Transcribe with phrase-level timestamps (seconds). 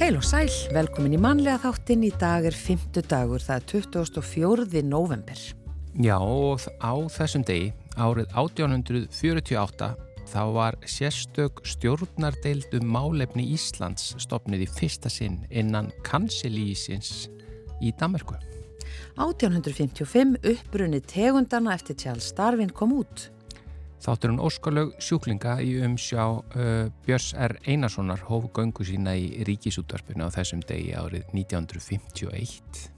[0.00, 2.06] Heil og sæl, velkomin í mannlega þáttin.
[2.08, 3.02] Í dag er 5.
[3.04, 4.80] dagur, það er 24.
[4.88, 5.40] november.
[6.00, 7.66] Já og á þessum degi,
[8.00, 9.88] árið 1848,
[10.30, 17.28] þá var sérstök stjórnardeild um málefni Íslands stopnið í fyrsta sinn innan kansilísins
[17.84, 18.40] í Danmarku.
[19.20, 23.28] 1855 uppbrunni tegundana eftir Charles Darwin kom út.
[24.00, 27.58] Þáttur hún óskalög sjúklinga í umsjá uh, Björns R.
[27.68, 32.88] Einarssonar hófu göngu sína í ríkisútvarpinu á þessum degi árið 1951.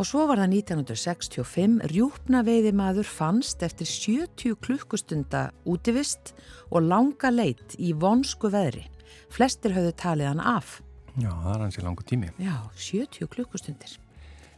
[0.00, 6.32] Og svo var það 1965 rjúpna veiði maður fannst eftir 70 klukkustunda útivist
[6.72, 8.88] og langa leitt í vonsku veðri.
[9.30, 10.80] Flestir höfðu talið hann af.
[11.14, 12.34] Já, það er hansi langu tími.
[12.42, 13.98] Já, 70 klukkustundir.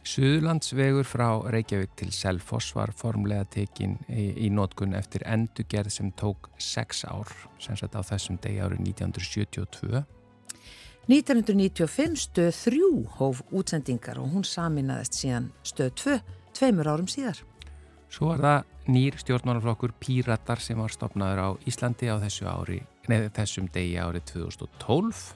[0.03, 6.49] Suðlandsvegur frá Reykjavík til Selfoss var formlega tekin í, í nótkunn eftir endugerð sem tók
[6.59, 7.31] 6 ár,
[7.63, 10.03] sem sett á þessum degi árið 1972.
[11.07, 16.19] 1995 stöð 3 hóf útsendingar og hún saminaðist síðan stöð 2,
[16.59, 17.39] tveimur árum síðar.
[18.11, 23.31] Svo var það nýr stjórnmálaflokkur Píratar sem var stopnaður á Íslandi á þessu ári, neð,
[23.39, 25.27] þessum degi árið 2012.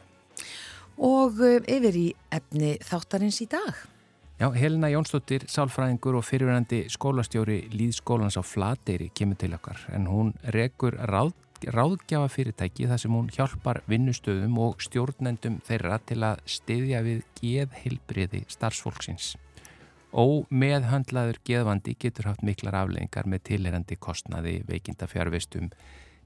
[1.08, 3.88] Og eh, yfir í efni þáttarins í dag.
[4.38, 10.30] Já, Helena Jónsdóttir, sálfræðingur og fyrirverandi skólastjóri Líðskólans á Flateyri kemur til okkar en hún
[10.54, 11.32] rekur ráð,
[11.66, 18.44] ráðgjafa fyrirtæki þar sem hún hjálpar vinnustöðum og stjórnendum þeirra til að styðja við geðhilbriði
[18.54, 19.34] starfsfólksins.
[20.14, 25.72] Og meðhandlaður geðvandi getur haft miklar afleggingar með tilherandi kostnaði veikinda fjárvestum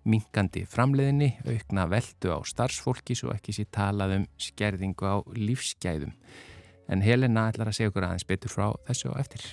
[0.03, 6.17] minkandi framleiðinni, aukna veldu á starfsfólki svo ekki sér talað um skerðingu á lífsgæðum
[6.89, 9.49] en Helena ætlar að segja okkur aðeins betur frá þessu og eftir.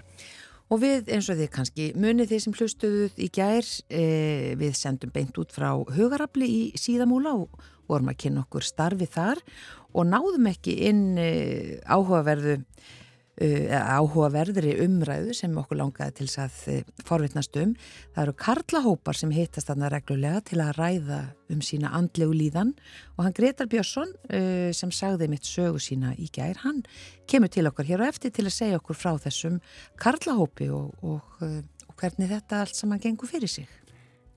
[0.68, 4.04] Og við eins og þið kannski munið þeir sem hlustuðuð í gær, e,
[4.60, 9.40] við sendum beint út frá hugarafli í síðamúla og vorum að kynna okkur starfi þar
[9.96, 11.30] og náðum ekki inn e,
[11.88, 12.58] áhugaverðu
[13.38, 17.74] áhugaverðri umræðu sem okkur langaði til þess að uh, forvittnast um.
[18.14, 21.20] Það eru karlahópar sem hittast þarna reglulega til að ræða
[21.54, 22.74] um sína andlegu líðan
[23.16, 26.82] og hann Gretar Björnsson uh, sem sagði mitt sögu sína í gær, hann
[27.30, 29.60] kemur til okkar hér og eftir til að segja okkur frá þessum
[30.02, 33.68] karlahópi og, og, og hvernig þetta allt saman gengur fyrir sig.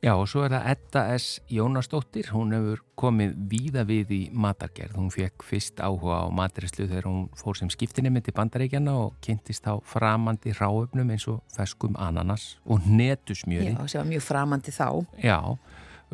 [0.01, 1.25] Já og svo er það Edda S.
[1.53, 4.95] Jónasdóttir, hún hefur komið víða við í matargerð.
[4.97, 9.69] Hún fekk fyrst áhuga á maturislu þegar hún fór sem skiptinemi til bandaríkjana og kynntist
[9.69, 13.75] á framandi ráöfnum eins og feskum ananas og netusmjöri.
[13.75, 14.89] Já, sem var mjög framandi þá.
[15.21, 15.37] Já,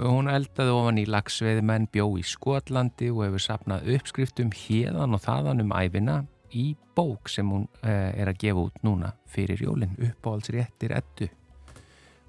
[0.03, 5.63] hún eldaði ofan í lagsveiðmenn, bjó í Skotlandi og hefur sapnað uppskriftum hérðan og þaðan
[5.63, 6.19] um æfina
[6.51, 11.31] í bók sem hún eh, er að gefa út núna fyrir jólinn, uppáhaldsréttir Eddu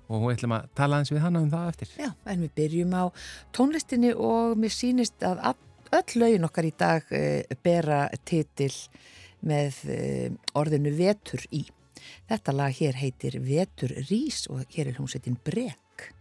[0.08, 1.94] og við ætlum að tala eins við hana um það eftir.
[2.00, 3.04] Já, en við byrjum á
[3.56, 5.42] tónlistinni og mér sýnist að
[5.98, 7.24] öll lögin okkar í dag e,
[7.64, 8.72] bera titil
[9.48, 9.98] með e,
[10.58, 11.64] orðinu Vetur í.
[12.28, 16.12] Þetta lag hér heitir Vetur Rís og hér er hljómsveitin Brekk.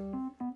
[0.00, 0.49] fjöllin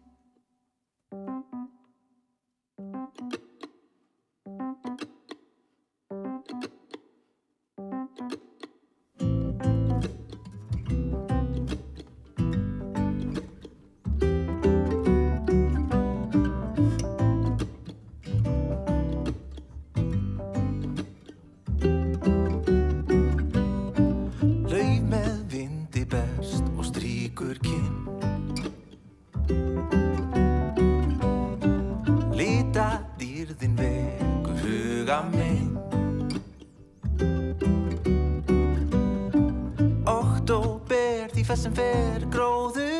[41.64, 42.93] sem fer gróður.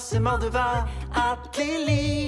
[0.00, 0.88] Sem áður var.
[1.28, 2.19] Allir líta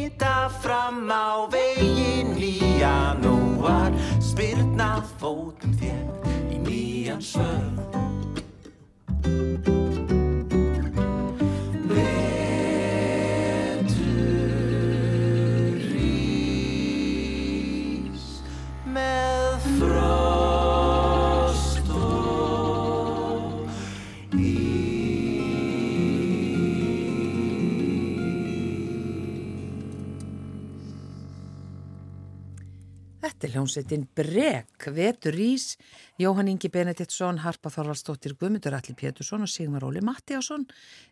[33.73, 35.77] hljómsveitin Brek, Vetur Rís,
[36.21, 40.67] Jóhann Ingi Benediktsson, Harpa Þorvaldsdóttir Guðmundur Alli Pétursson og Sigmar Óli Mattiásson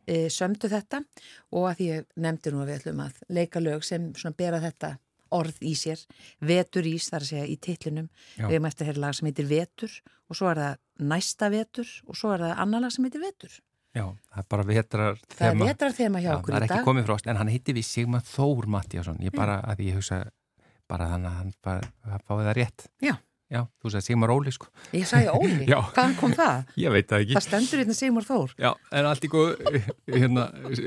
[0.06, 1.00] e, sömdu þetta
[1.56, 4.98] og að ég nefndi nú að við ætlum að leika lög sem svona bera þetta
[5.30, 6.00] orð í sér,
[6.42, 8.48] Vetur Rís þar að segja í titlinum, Já.
[8.48, 9.98] við hefum eftir að heyra lag sem heitir Vetur
[10.28, 13.60] og svo er það næsta Vetur og svo er það annar lag sem heitir Vetur.
[13.90, 16.66] Já, það er bara vetrar Það er vetrar þema hjá Já, okkur það er í
[16.68, 16.84] ekki dag.
[16.86, 20.20] komið frost, en hann hitti við Sigmar Þór Mattíasson, ég bara, að ég hugsa
[20.90, 23.16] bara þannig að hann bara, að fáið það rétt Já.
[23.50, 25.80] Já, þú sagði Sigmar Óli sko Ég sagði Óli, Já.
[25.90, 26.68] hvaðan kom það?
[26.78, 28.52] Ég veit það ekki Það stendur hérna Sigmar Þór.
[28.62, 28.68] Já,
[29.00, 29.64] en allt í góð,
[30.06, 30.44] hérna,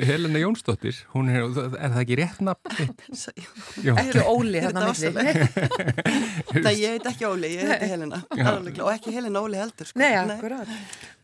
[0.08, 2.94] Helena Jónsdóttir, hún er, er það ekki rétt nafn?
[3.90, 5.12] Já, Ekki Óli milli.
[6.64, 10.00] Nei, ég heit ekki Óli, ég heiti Helena og ekki Helena Óli heldur sko.
[10.00, 10.72] Nei, akkurat.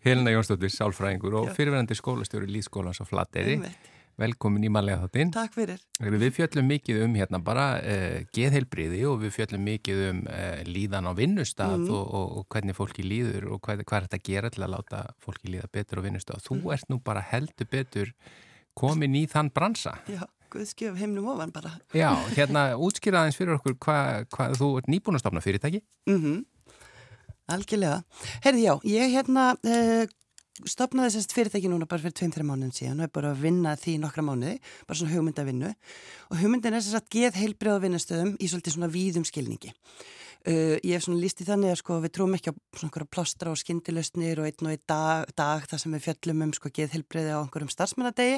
[0.04, 3.56] Helena Jónsdóttir, sálfræðingur og fyrirverandi skólastjóri Lýðskólans á Flateyri.
[3.62, 3.96] Einmitt.
[4.20, 5.30] Velkomin í manlega þáttinn.
[5.32, 10.20] Takk fyrir Við fjöllum mikið um hérna bara uh, geðheilbriði og við fjöllum mikið um
[10.28, 11.88] uh, líðan á vinnustaf Mhm.
[11.96, 14.74] og, og, og hvernig fólki líður og hvað, hvað er þetta að gera til að
[14.76, 16.44] láta fólki líða betur á vinnustaf.
[16.44, 16.74] Þú Mhm.
[16.76, 18.12] ert nú bara heldur betur
[18.76, 19.96] komin í þann bransa.
[20.08, 25.16] Já, Guðskjöf heimnum ofan bara Já, hérna útskýraðins fyrir okkur hvað hva, þú ert nýbúin
[25.16, 25.82] að stopna fyrirtæki.
[26.10, 26.44] mm
[27.50, 28.04] Algjörlega
[28.44, 30.06] Herði já, ég hérna uh,
[30.68, 33.76] stopnaði sérst fyrirtæki núna bara fyrir tveim, þreim mánuðin síðan og er bara að vinna
[33.80, 34.56] því nokkra mánuði,
[34.88, 35.74] bara svona hugmyndavinnu.
[36.30, 39.74] Og hugmyndin er sérst að geð heilbrið á vinnustöðum í svolítið svona víðum skilningi.
[40.48, 43.12] Uh, ég hef svona líst í þannig að sko við trúum ekki á svona einhverja
[43.12, 46.72] plástra og skyndilöstnir og einn og einn dag, dag þar sem við fjöllum um sko
[46.72, 48.38] geð heilbriði á einhverjum starfsmannadegi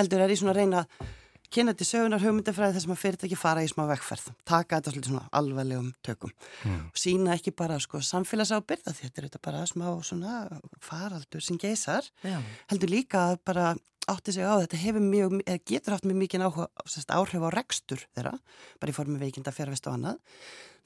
[0.00, 1.12] heldur er ég svona að reyna að
[1.54, 5.10] kynna til sögunar hugmyndafræði þess að maður fyrirtæki fara í smá vekkferð, taka þetta svolítið
[5.12, 6.32] svona alvarlegum tökum
[6.74, 12.08] og sína ekki bara sko samfélagsábyrða þetta er þetta bara smá svona faraldur sem geysar,
[12.24, 12.38] Já.
[12.72, 13.70] heldur líka að bara
[14.08, 17.50] átti sig á þetta hefur mjög, eða getur haft mjög mikið áhuga, sérst, áhrif á
[17.54, 18.34] rekstur þeirra,
[18.80, 20.18] bara í formi veikinda fjárvist og annað.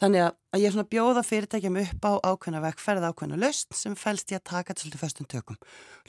[0.02, 4.33] Þannig að ég er svona bjóða fyrirtækjum upp á ákveðna vekkferð, ákveðna löst sem fælst
[4.35, 5.61] í að taka þetta svolítið föstum tökum.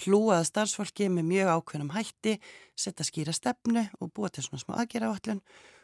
[0.02, 2.40] Hlúaða starfsfólki með mjög ákveðnum hætti,
[2.74, 5.44] setja skýra stefnu og búa til svona smá aðgera áallun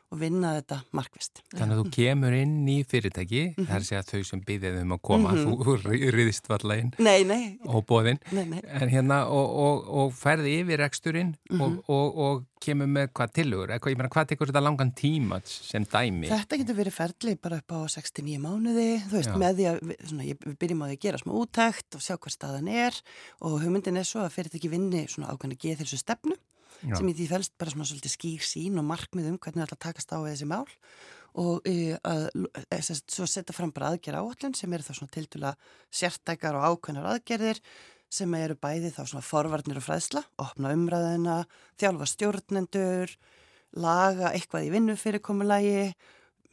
[0.09, 1.43] og vinna þetta markvist.
[1.53, 4.95] Þannig að þú kemur inn í fyrirtæki, það er að segja þau sem byggðið um
[4.95, 5.75] að koma, þú
[6.17, 8.17] riðist valla inn Nei, nei, og bóðinn.
[8.33, 8.59] nei, nei.
[8.65, 13.71] En hérna, og, og, og ferði yfir reksturinn og, og, og kemur með hvað tilugur,
[13.71, 16.27] eitthvað, ég meina, hvað tekur þetta langan tíma sem dæmi?
[16.27, 19.37] Þetta getur verið ferli bara upp á 69 mánuði, þú veist, Já.
[19.39, 22.03] með því að við, svona, ég, við byrjum á því að gera smá úttækt og
[22.03, 22.99] sjá hvað staðan er
[23.45, 26.35] og hugmyndin er svo að fyrirtæki vinni svona ákveðna geð þessu stefnu
[26.79, 26.95] Já.
[26.95, 29.77] sem í því fælst bara svona svolítið skýr sín og markmið um hvernig það ætla
[29.79, 30.67] að takast á þessi mál
[31.39, 32.27] og e, að,
[32.65, 35.53] e, sest, svo setja fram bara aðgerra áallin sem eru þá svona tiltula
[35.93, 37.61] sértækar og ákveðnar aðgerðir
[38.09, 41.35] sem eru bæði þá svona forvarnir og fræðsla, opna umræðina,
[41.77, 43.13] þjálfa stjórnendur,
[43.77, 45.83] laga eitthvað í vinnufyrirkomulagi,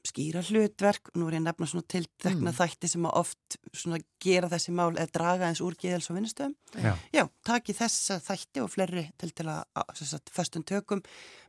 [0.08, 4.50] skýra hlutverk, nú er ég að nefna svona tiltekna þætti sem að oft svona gera
[4.52, 6.54] þessi mál eða draga eins úr geðels og vinnustöðum.
[6.82, 6.92] Já.
[7.14, 11.02] Já, taki þessa þætti og fleiri til til að, að sagt, föstum tökum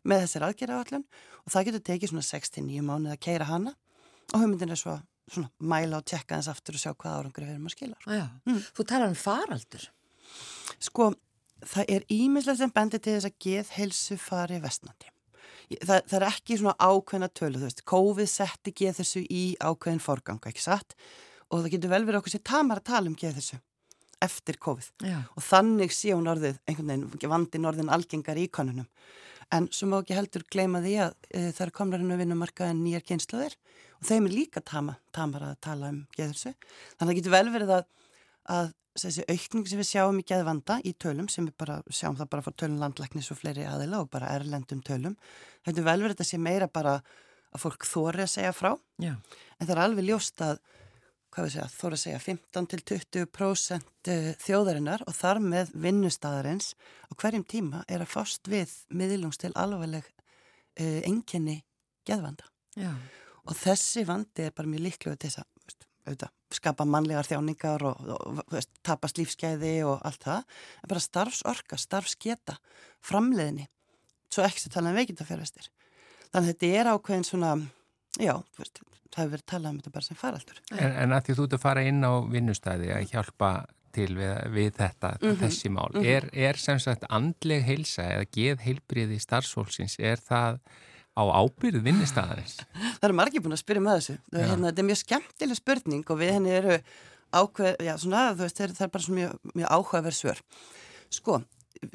[0.08, 1.06] með þessar aðgerra allan
[1.46, 3.76] og það getur tekið svona 6-9 mánuð að keira hana
[4.34, 4.98] og hugmyndin er svo
[5.28, 7.98] svona mæla og tjekka þess aftur og sjá hvað árangur við erum að skila.
[8.02, 8.16] sko.
[8.16, 8.28] Já.
[8.78, 9.88] Þú talar um faraldur.
[10.88, 11.10] Sko,
[11.68, 15.12] það er ímislega sem bendir til þess að geðheilsu fari vestnandi.
[15.68, 20.40] Það, það er ekki svona ákveðna tölu, þú veist, COVID setti geðheilsu í ákveðin forgang,
[20.48, 20.96] ekki satt?
[21.52, 23.60] Og það getur vel verið okkur sér tamar að tala um geðheilsu
[24.24, 25.06] eftir COVID.
[25.06, 25.20] Já.
[25.36, 28.88] og þannig sé hún orðið einhvern veginn vandin orðin algengar í konunum.
[29.54, 32.82] En svo má ekki heldur gleyma því að e, það er komnar inn á vinnumarkaðin
[32.84, 33.56] nýjar kynnslóðir
[33.98, 36.52] og þeim er líka tama, tamar að tala um geðursu.
[36.98, 37.86] Þannig að það getur vel verið að,
[38.58, 42.32] að þessi aukning sem við sjáum í geðvanda í tölum sem við bara sjáum það
[42.34, 45.16] bara frá tölum landlæknis og fleiri aðila og bara erlendum tölum.
[45.62, 48.74] Það getur vel verið að þetta sé meira bara að fólk þóri að segja frá
[49.02, 49.14] Já.
[49.14, 50.60] en það er alveg ljóst að
[51.34, 56.72] hvað við segja, þóra að segja 15 til 20% eh, þjóðarinnar og þar með vinnustadarins
[57.08, 61.60] á hverjum tíma er að fást við miðlungs til alvegleg uh, enginni
[62.08, 62.48] geðvanda.
[62.78, 62.92] Já.
[63.48, 65.57] Og þessi vandi er bara mjög líklega til þess að
[66.08, 70.60] auðvitað, skapa mannlegar þjáningar og, og veist, tapast lífsgæði og allt það.
[70.82, 72.58] En bara starfsorka, starfsketa,
[73.06, 73.68] framleiðinni,
[74.34, 75.72] svo ekki sem tala um veikindafjárvestir.
[76.32, 77.54] Þannig að þetta er ákveðin svona,
[78.20, 80.62] já, veist, það hefur verið talað um þetta bara sem faraldur.
[80.76, 83.52] En, en að því þú ert að fara inn á vinnustæði að hjálpa
[83.98, 85.40] til við, við þetta, mm -hmm.
[85.42, 86.10] þessi mál, mm -hmm.
[86.16, 90.60] er, er sem sagt andleg heilsa eða geð heilbriði starfsfólksins, er það
[91.18, 92.60] á ábyrð vinnustæðarins?
[93.00, 94.18] Það eru margir búin að spyrja með þessu.
[94.38, 96.78] Hérna, þetta er mjög skemmtileg spurning og við henni eru
[97.34, 100.44] ákveð, já svona, þú veist, það er bara svona mjög, mjög áhugaverð svör.
[101.18, 101.42] Sko,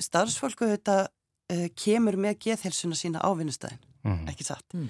[0.09, 4.25] starfsfólku þetta uh, kemur með geðhelsuna sína á vinnustæðin mm.
[4.33, 4.67] ekki satt.
[4.77, 4.89] Mm.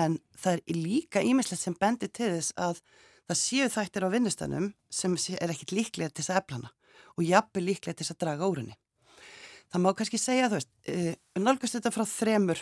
[0.00, 2.80] En það er líka ímislegt sem bendir til þess að
[3.28, 6.72] það séu þættir á vinnustanum sem er ekkit líklega til þess að eflana
[7.14, 8.76] og jafnveg líklega til þess að draga úr henni.
[9.72, 12.60] Það má kannski segja, þú veist, uh, nálgast þetta frá þremur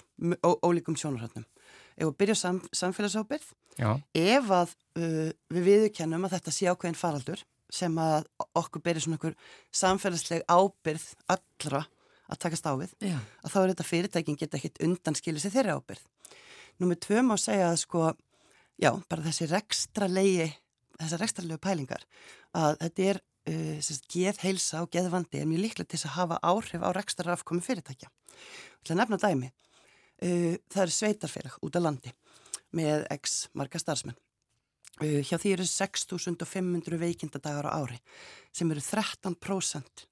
[0.65, 1.47] ólíkum sjónarhaldnum.
[1.93, 3.91] Ef við byrjum sam, samfélagsábyrð, Já.
[4.17, 7.43] ef að uh, við viðkennum að þetta sé ákveðin faraldur
[7.73, 8.29] sem að
[8.59, 9.37] okkur byrjir svona okkur
[9.73, 11.85] samfélagsleg ábyrð allra
[12.33, 13.19] að takast á við Já.
[13.45, 16.05] að þá er þetta fyrirtækin geta ekkit undanskilið sér þeirra ábyrð.
[16.81, 18.07] Númið tvö má segja að sko,
[18.81, 20.49] já, bara þessi rekstra leiði,
[21.01, 22.07] þessar rekstra leiðu pælingar
[22.57, 26.85] að þetta er uh, geð heilsa og geðvandi er mjög líklega til að hafa áhrif
[26.85, 28.11] á rekstra afkomi fyrirtækja.
[28.83, 29.53] Það er nefna dæmi.
[30.23, 32.13] Uh, það er sveitarfélag út af landi
[32.73, 34.19] með x marga starfsmenn.
[35.01, 37.99] Uh, hjá því eru 6.500 veikindadagar á ári
[38.53, 40.07] sem eru 13%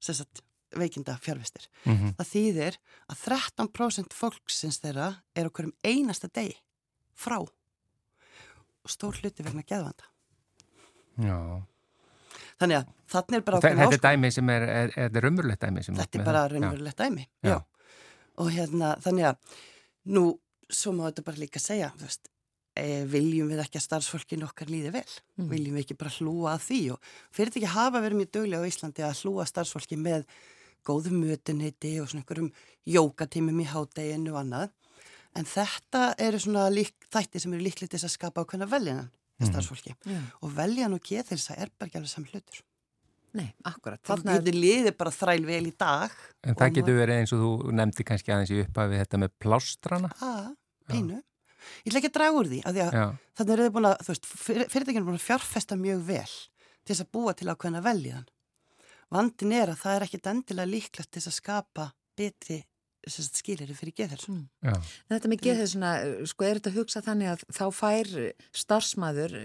[0.00, 1.66] sérstaklega veikinda fjárvistir.
[1.84, 2.14] Mm -hmm.
[2.16, 2.76] Það þýðir
[3.10, 6.56] að 13% fólksins þeirra er okkur um einasta degi
[7.14, 10.04] frá og stór hluti vegna geðvanda.
[11.18, 11.66] Já.
[12.60, 13.60] Þannig að þannig er bara...
[13.64, 15.84] Þetta er dæmi sem er, er, er þetta raunverulegt dæmi?
[15.86, 17.54] Þetta er bara raunverulegt dæmi, já.
[17.54, 17.94] já.
[18.40, 19.56] Og hérna, þannig að
[20.16, 20.24] nú,
[20.68, 22.30] svo má þetta bara líka segja, þú veist,
[22.76, 25.06] e, viljum við ekki að starfsfólkin okkar líði vel?
[25.40, 25.48] Mm.
[25.52, 26.80] Viljum við ekki bara hlúa að því?
[26.94, 30.26] Og fyrir þetta ekki hafa verið mjög döglega á Íslandi að hlúa starfsfólki með
[30.86, 32.52] góðum mötuniti og svona einhverjum
[32.88, 34.76] jókatímum í hádeginu og annað.
[35.36, 39.19] En þetta eru svona lík, þætti sem eru líklið til að skapa ákveðna veljanan mm.
[39.48, 39.94] Starfsfólki.
[40.04, 40.26] Mm.
[40.44, 42.60] Og veljan og geðhilsa er bara ekki alveg saman hlutur.
[43.38, 44.00] Nei, akkurat.
[44.06, 46.14] Þannig að þið liðir bara þræl vel í dag.
[46.42, 50.10] En það getur verið eins og þú nefndi kannski aðeins í upphafi þetta með plástrana.
[50.18, 50.48] Það,
[50.90, 51.20] pínu.
[51.84, 52.96] Ég ætla ekki að draga úr því, að því að
[53.38, 56.32] þannig er þið búin að, þú veist, fyrirtækinu er búin að fjárfesta mjög vel
[56.80, 58.26] til þess að búa til ákveðna veljan.
[59.10, 61.86] Vandin er að það er ekkit endilega líklegt til að skapa
[62.18, 62.60] betri
[63.08, 64.34] skilir fyrir geðhelsu.
[64.34, 64.88] Mm.
[65.10, 65.90] Þetta með geðhelsuna,
[66.28, 68.12] sko er þetta að hugsa þannig að þá fær
[68.62, 69.36] starfsmæður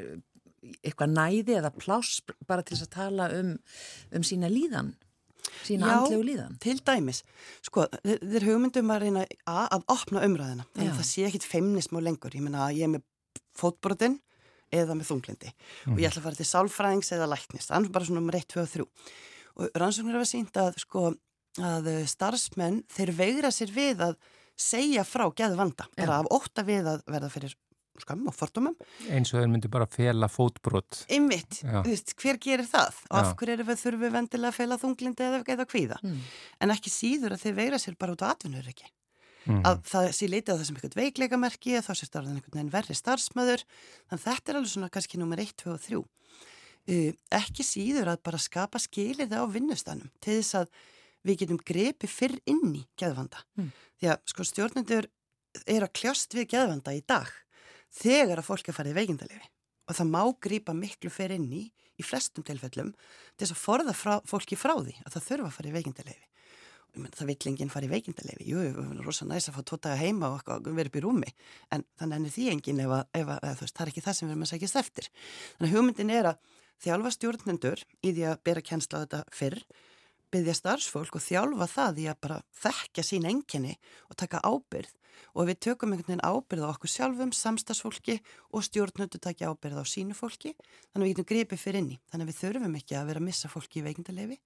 [0.82, 3.56] eitthvað næði eða pláss bara til að tala um,
[4.16, 4.94] um sína líðan,
[5.66, 6.56] sína Já, andlegu líðan?
[6.58, 7.22] Já, til dæmis.
[7.66, 12.00] Sko, þeir hugmyndum að reyna að, að opna umræðina, þannig að það sé ekkit feimnism
[12.00, 12.36] og lengur.
[12.36, 13.06] Ég menna að ég er með
[13.56, 14.18] fótbrotinn
[14.74, 15.94] eða með þunglindi mm.
[15.94, 18.64] og ég ætla að fara til sálfræðings eða læknist, annars bara svona um 1, 2
[18.64, 18.86] og 3
[19.56, 21.12] og rannsóknir hafa sínt að sko
[21.62, 24.18] að starfsmenn þeir veigra sér við að
[24.56, 27.56] segja frá geðu vanda, bara af ótta við að verða fyrir
[28.02, 28.76] skam og fordumum.
[29.08, 31.06] Eins og þeir myndi bara fela fótbrot.
[31.16, 31.62] Ymmitt,
[32.20, 33.00] hver gerir það?
[33.08, 36.00] Og af hverju eru við þurfum við vendilega að fela þunglindi eða eða kvíða?
[36.04, 36.18] Mm.
[36.60, 38.90] En ekki síður að þeir veigra sér bara út á atvinnur ekki.
[39.46, 39.62] Mm.
[39.70, 43.64] Að það sé litið á þessum eitthvað veikleikamerki, þá sé starfðan einhvern veginn verri starfsmöður,
[44.10, 48.24] þannig þetta er alveg svona kannski nummer 1, 2 og 3 uh, ekki síður að
[48.26, 50.72] bara skapa skilir það á vinnustanum til þess að
[51.26, 53.42] við getum grepi fyrr inn í geðvanda.
[53.60, 53.72] Mm.
[54.00, 55.10] Því að sko stjórnendur
[55.66, 57.32] er að kljást við geðvanda í dag
[57.96, 59.52] þegar að fólk er farið veikindalefi
[59.86, 61.66] og það má grýpa miklu fyrr inn í
[61.96, 62.94] í flestum tilfellum
[63.36, 66.26] til þess að forða frá, fólki frá því að það þurfa að farið veikindalefi.
[66.96, 68.46] Það vill enginn farið veikindalefi.
[68.48, 71.32] Jú, það er rosa næst að fá tótaga heima og vera upp í rúmi
[71.76, 74.28] en þannig er því enginn ef, að, ef að, veist, það er ekki það sem
[74.28, 75.10] við erum að segja eftir.
[75.58, 76.54] Þannig að hugmyndin er að
[76.86, 79.60] þjálfa stjórnendur í því að bera kjensla á þetta fyrr,
[80.36, 83.76] byggja starfsfólk og þjálfa það í að bara þekkja sín enginni
[84.10, 84.94] og taka ábyrð
[85.36, 88.18] og við tökum einhvern veginn ábyrð á okkur sjálfum, samstagsfólki
[88.52, 90.56] og stjórnendur takja ábyrð á sínu fólki.
[90.92, 93.28] Þannig að við getum gripið fyrir inni þannig að við þurfum ekki að vera að
[93.30, 94.40] missa fólki í veikindalefi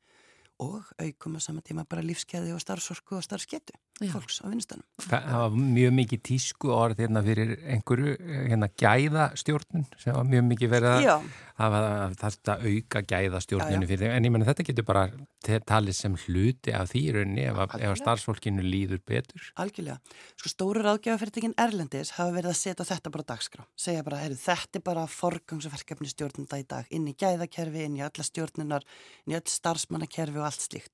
[0.60, 3.78] og aukum á sama tíma bara lífskeiði og starfsorku og starfsketu
[4.08, 4.14] Já.
[4.16, 4.86] fólks á vinnustanum.
[5.04, 8.14] Það var mjög mikið tísku orð hérna fyrir einhverju
[8.48, 11.26] hérna gæðastjórnun sem var mjög mikið verið að
[11.60, 14.14] það var að þetta auka gæðastjórnunu fyrir.
[14.16, 15.04] En ég menna þetta getur bara
[15.44, 18.02] talið sem hluti af því í rauninni ef, að- ef að Algjörlega.
[18.04, 19.42] starfsfólkinu líður betur.
[19.58, 20.00] algjörlega.
[20.40, 23.66] Sko stóru ráðgjafafyrirtekin Erlendis hafa verið að setja þetta bara á dagskrá.
[23.76, 28.02] Segja bara, heyrðu, þetta er bara forgangsverkefni stjórnunda í dag, inn í gæðakerfi, inn í
[28.08, 28.84] alla stjórnunar,
[29.28, 30.92] inn í öll starfsmannakerfi og allt slíkt.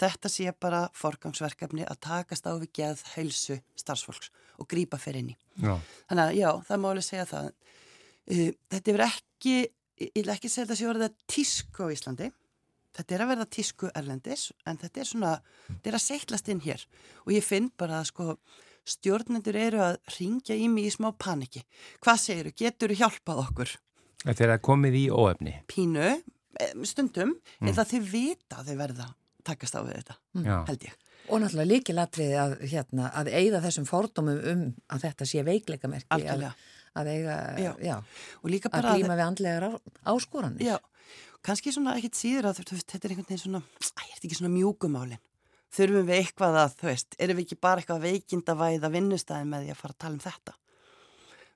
[0.00, 5.32] Þetta sé bara forgangsverkefni að takast á við geð heilsu starfsfólks og grípa fyrir inn
[5.34, 5.36] í.
[6.08, 7.50] Þannig að já, það má alveg segja það.
[8.72, 9.54] Þetta er ekki,
[10.00, 12.30] ég vil ekki segja þetta sé að tísku á Íslandi.
[12.92, 15.30] Þetta er að verða tísku erlendis, en þetta er svona,
[15.68, 16.82] þetta er að seitlast inn hér.
[17.24, 18.34] Og ég finn bara að sko,
[18.84, 21.64] stjórnendur eru að ringja í mig í smá paniki.
[22.04, 22.54] Hvað segir þú?
[22.60, 23.72] Getur þú hjálpað okkur?
[24.26, 25.54] Þetta er að komið í óefni.
[25.72, 26.10] Pínu,
[26.60, 27.32] eh, stundum,
[27.64, 29.08] eða þið vita að þið verða
[29.46, 30.56] takast á við þetta, Já.
[30.68, 30.94] held ég.
[31.30, 36.08] Og náttúrulega líkilatriði að, hérna, að eigða þessum fordómum um að þetta sé veikleikamerki.
[36.10, 36.54] Að, Algjörlega.
[36.98, 37.72] að eiga, Já.
[37.86, 37.96] já,
[38.42, 39.68] Og líka að bara glíma við andlegar
[40.12, 40.64] áskoranir.
[40.66, 40.78] Já,
[41.46, 44.26] kannski svona ekkit síður að þú veist, þetta er einhvern veginn svona, æ, er þetta
[44.28, 45.22] ekki svona mjúkumálin?
[45.72, 49.62] Þurfum við eitthvað að, þú veist, erum við ekki bara eitthvað að veikindavæða vinnustæði með
[49.64, 50.54] því að fara að tala um þetta?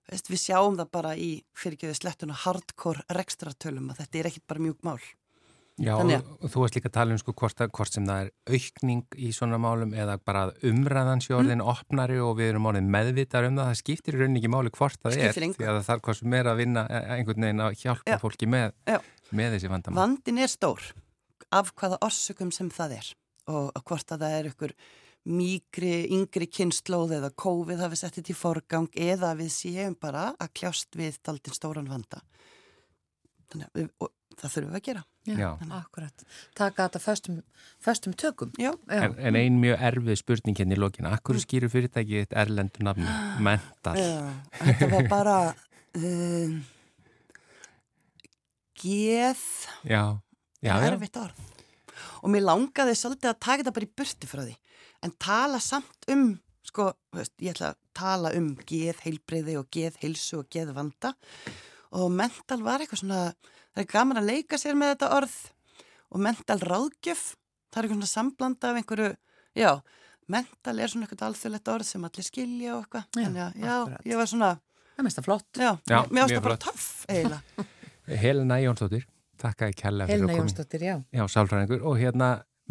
[0.07, 1.29] Þú veist, við sjáum það bara í
[1.59, 5.01] fyrirgjöðu slettuna hardcore rekstratölum að þetta er ekkit bara mjúk mál.
[5.77, 9.03] Já, og, þú varst líka að tala um sko hvort, hvort sem það er aukning
[9.21, 11.69] í svona málum eða bara að umræðan sé orðin Mm.
[11.69, 14.97] opnari og við erum orðin meðvitar um það, það skiptir í rauninni ekki máli hvort
[15.05, 17.77] það er, því að það þarf hvað sem er að vinna e- einhvern veginn að
[17.83, 18.19] hjálpa Já.
[18.25, 18.73] fólki með,
[19.37, 20.01] með þessi vandamál.
[20.01, 20.87] Vandin er stór
[21.53, 23.13] af hvaða orsökum sem það er
[23.53, 24.73] og hvort að það er ykkur
[25.27, 30.53] mýgri, yngri kynnslóð eða COVID hafi sett þetta í forgang eða við séum bara að
[30.57, 32.23] kljást við daldinn stóran vanda.
[33.53, 34.11] Þannig og
[34.41, 35.03] það þurfum við að gera.
[35.27, 35.49] Já.
[35.79, 36.25] Akkurat.
[36.59, 37.39] Taka þetta föstum,
[37.83, 38.53] föstum tökum.
[38.61, 39.01] Já, Já.
[39.09, 43.09] En, en ein mjög erfið spurning hérna í lokina, akkur skýru fyrirtæki eitt erlendu nafni,
[43.43, 43.97] mental.
[43.99, 44.23] já
[44.61, 45.37] þetta var bara
[45.99, 46.61] um,
[48.83, 49.43] geð
[49.85, 50.03] Já,
[50.63, 50.79] já, já.
[50.93, 51.45] erfitt orð.
[52.23, 54.57] Og mér langaði svolítið að taka þetta bara í burti frá því.
[55.07, 56.29] En tala samt um,
[56.67, 61.15] sko, veist, ég ætla að tala um geð heilbreyði og geð heilsu og geð vanda.
[61.97, 63.21] Og mental var eitthvað svona,
[63.77, 65.37] það er gaman að leika sér með þetta orð.
[66.15, 67.23] Og mental ráðgjöf,
[67.75, 69.09] það er svona samblanda af einhverju,
[69.59, 69.71] já,
[70.33, 73.05] mental er svona eitthvað alþjóðlegt orð sem allir skilja og eitthvað.
[73.11, 74.07] Já, Þannig að, já, akkurat.
[74.13, 74.51] ég var svona,
[74.97, 75.49] Það mest að flott.
[75.61, 77.67] já, Já, mér mjög það bara töff eiginlega.
[78.25, 79.05] Helena Jónsdóttir,
[79.43, 80.47] takk að ég kella fyrir Helena að koma.
[80.47, 80.97] Jónsdóttir, já.
[81.19, 82.31] Já, sálfræðingur og hérna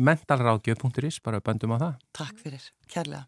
[0.09, 1.93] mentalráðgjöf.is, bara böndum á það.
[2.23, 3.25] Takk fyrir, kærlega.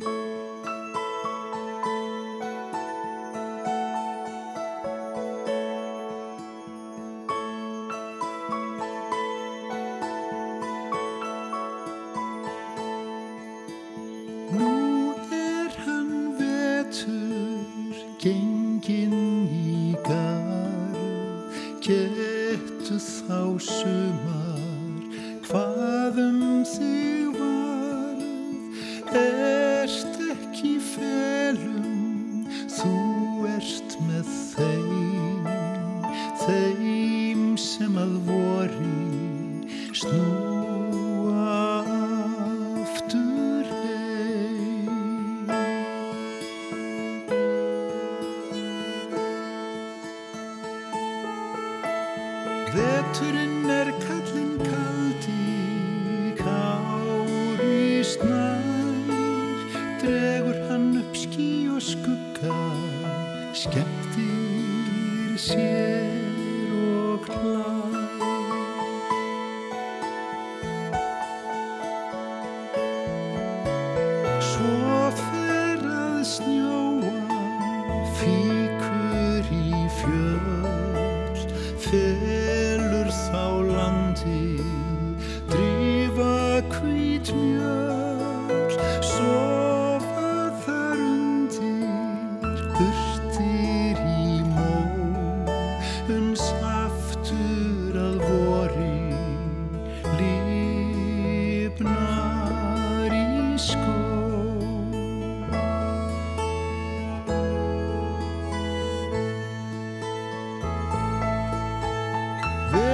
[0.00, 0.39] Nú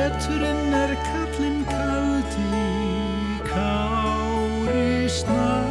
[0.07, 2.61] Veturinn er kallinn kaldi,
[3.49, 5.66] kári snær,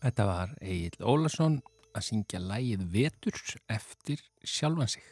[0.00, 1.60] Þetta var Egil Ólason
[1.92, 5.04] að syngja lægið Vetur eftir sjálfan sig.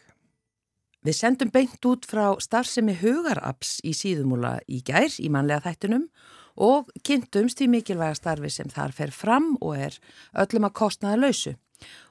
[1.04, 6.08] Við sendum beint út frá starfsemi hugaraps í síðumúla í gær í manlega þættunum
[6.58, 9.98] og kynntumst í mikilvæga starfi sem þar fer fram og er
[10.42, 11.54] öllum að kostnaða lausu.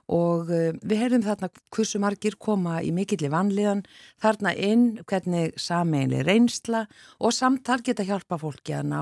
[0.08, 3.84] Og uh, við heyrðum þarna hversu margir koma í mikilli vanlíðan,
[4.24, 6.86] þarna inn hvernig sameinli reynsla
[7.20, 9.02] og samtal geta hjálpa fólki að ná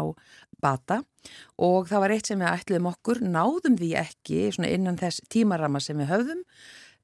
[0.62, 1.04] bata.
[1.62, 5.97] Og það var eitt sem við ætluðum okkur, náðum því ekki innan þess tímarama sem
[6.01, 6.43] við höfðum.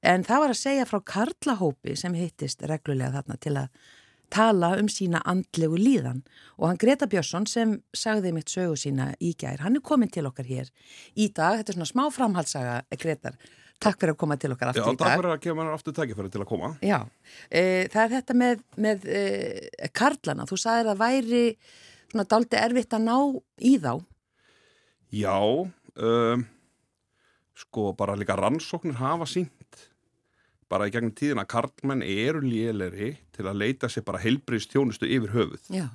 [0.01, 3.89] En það var að segja frá Karlahópi sem hittist reglulega þarna til að
[4.31, 6.21] tala um sína andlegu líðan
[6.57, 10.27] og hann Greta Björnsson sem sagði mitt sögu sína í gær, hann er komin til
[10.29, 10.71] okkar hér
[11.15, 13.37] í dag, þetta er svona smá framhalsaga Gretar,
[13.81, 15.21] takk fyrir að koma til okkar aftur Já, í dag.
[15.21, 16.73] takk fyrir að mér aftur tækifæri til að koma.
[16.85, 16.99] Já,
[17.49, 19.21] e, það er þetta með, með e,
[19.97, 21.43] Karlana, þú sagðir að væri
[22.11, 23.17] svona daldi erfitt að ná
[23.71, 23.93] í þá.
[25.11, 25.37] Já,
[26.07, 26.45] um,
[27.61, 29.60] sko bara líka rannsóknir hafa sínt
[30.71, 35.67] bara í gegnum tíðina karlmenn eru léleri til að leita sér bara heilbriðstjónustu yfir höfuð.
[35.73, 35.89] Já,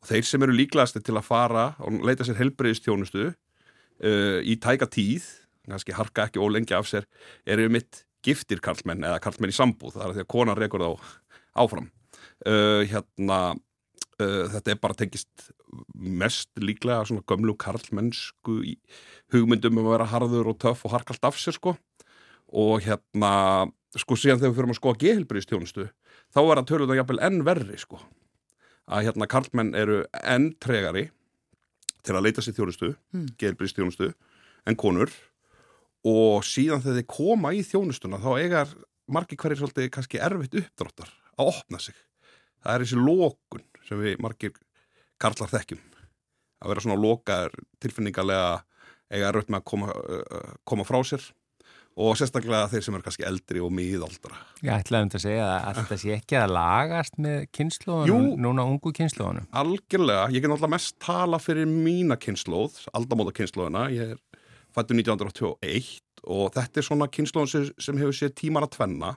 [0.00, 4.88] Og þeir sem eru líklegasti til að fara og leita sér heilbriðstjónustu uh, í tæka
[4.88, 5.26] tíð,
[5.68, 7.08] kannski harka ekki ólengi af sér,
[7.44, 11.10] eru mitt giftir karlmenn eða karlmenn í sambúð, það er því að konan rekur þá
[11.60, 11.90] áfram.
[12.48, 13.40] Uh, hérna,
[14.16, 15.50] uh, þetta er bara tengist
[15.94, 18.56] mest líklega svona gömlu karlmennsku
[19.34, 21.76] hugmyndum um að vera harður og töff og harkalt af sér sko
[22.50, 23.68] og hérna,
[23.98, 25.86] sko síðan þegar við fyrir að skoða gehelbriðstjónustu,
[26.30, 27.98] þá er að töluða jafnvel enn verri sko.
[28.90, 31.08] Að hérna karlmenn eru enn tregari
[32.06, 33.26] til að leita sér þjónustu, mm.
[33.40, 34.12] gehelbriðstjónustu
[34.70, 35.12] en konur.
[36.06, 38.70] Og síðan þegar þeir koma í þjónustuna þá eigar
[39.10, 41.96] margir hverjir svolítið kannski erfitt uppdráttar að opna sig.
[42.62, 44.54] Það er þessi lókun sem við margir
[45.20, 45.82] karlar þekkjum.
[46.60, 48.62] Að vera svona lókar tilfinningarlega
[49.10, 49.94] eiga erfitt með að koma,
[50.68, 51.26] koma frá sér
[52.00, 54.38] og sérstaklega þeir sem eru kannski eldri og miðaldra.
[54.64, 58.92] Ég ætlaði um að segja að þetta sé ekki að lagast með kynnslóðunum, núna ungu
[58.96, 59.48] kynnslóðunum.
[59.60, 66.00] Algjörlega, ég get náttúrulega mest tala fyrir mína kynnslóð, aldamóta kynnslóðina ég er fættur 1981
[66.30, 69.14] og þetta er svona kynnslóðin sem, sem hefur séð tímar að tvenna.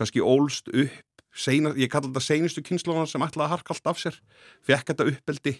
[0.00, 4.02] Kannski ólst upp seina, ég kalla þetta seinustu kynnslóðina sem ætlaði að harka allt af
[4.02, 4.20] sér.
[4.66, 5.56] Fekk þetta uppeldi,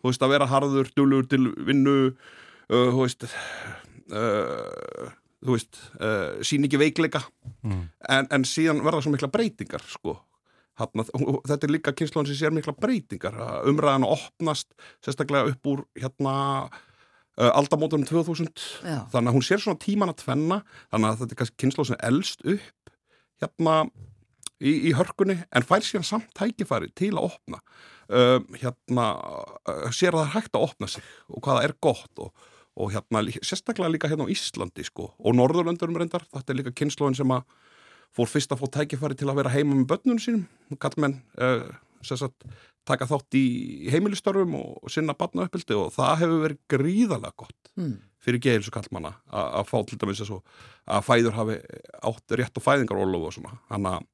[0.00, 5.12] þú veist að vera harður, dulur til vinnu uh, þú veist uh,
[5.42, 7.24] þú veist, uh, sín ekki veikleika.
[7.66, 7.88] Mm.
[8.14, 10.16] en, en síðan verða svo mikla breytingar sko.
[10.80, 13.36] Hafna, þetta er líka kynnslóðin sem sér mikla breytingar.
[13.68, 14.72] Umræðan opnast
[15.04, 16.36] sérstaklega upp úr hérna
[16.70, 18.48] uh, aldamótunum 2000
[18.80, 20.62] já, þannig að hún sér svona tíman að tvenna.
[20.94, 22.94] Þannig að þetta er kannski kynnslóð sem elst upp
[23.42, 23.76] hérna
[24.62, 27.60] í, í hörkunni en fær síðan samt tækifæri til að opna.
[28.12, 29.06] Um, hérna
[29.68, 32.92] uh, sér að það er hægt að opna sig og hvaða er gott og, og
[32.94, 37.34] hérna sérstaklega líka hérna á Íslandi sko og Norðurlöndurum reyndar, þetta er líka kynnslóðin sem
[37.34, 37.44] að
[38.12, 40.44] fór fyrst að fá tækifæri til að vera heima með börnunum sínum,
[40.80, 41.68] kallmenn uh,
[42.04, 42.46] sagt,
[42.88, 43.44] taka þátt í
[43.92, 47.94] heimilistörfum og, sinna barnauppildi og það hefur verið gríðalega gott mm.
[48.22, 50.40] fyrir geils og kallmanna að fá til dæmis að,
[51.06, 51.60] fæður hafi
[52.10, 53.56] átt rétt og fæðingarólofu og svona.
[53.70, 54.08] Þannig að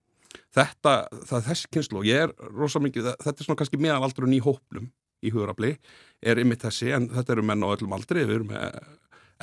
[0.59, 0.94] þetta,
[1.25, 4.42] það er þessi kynslu og ég er rosa mikið, þetta er svona kannski meðalaldurinn í
[4.44, 4.90] hóplum
[5.24, 5.74] í hugurafli
[6.22, 8.81] er ymmið þessi en þetta eru menn á öllum aldri við erum með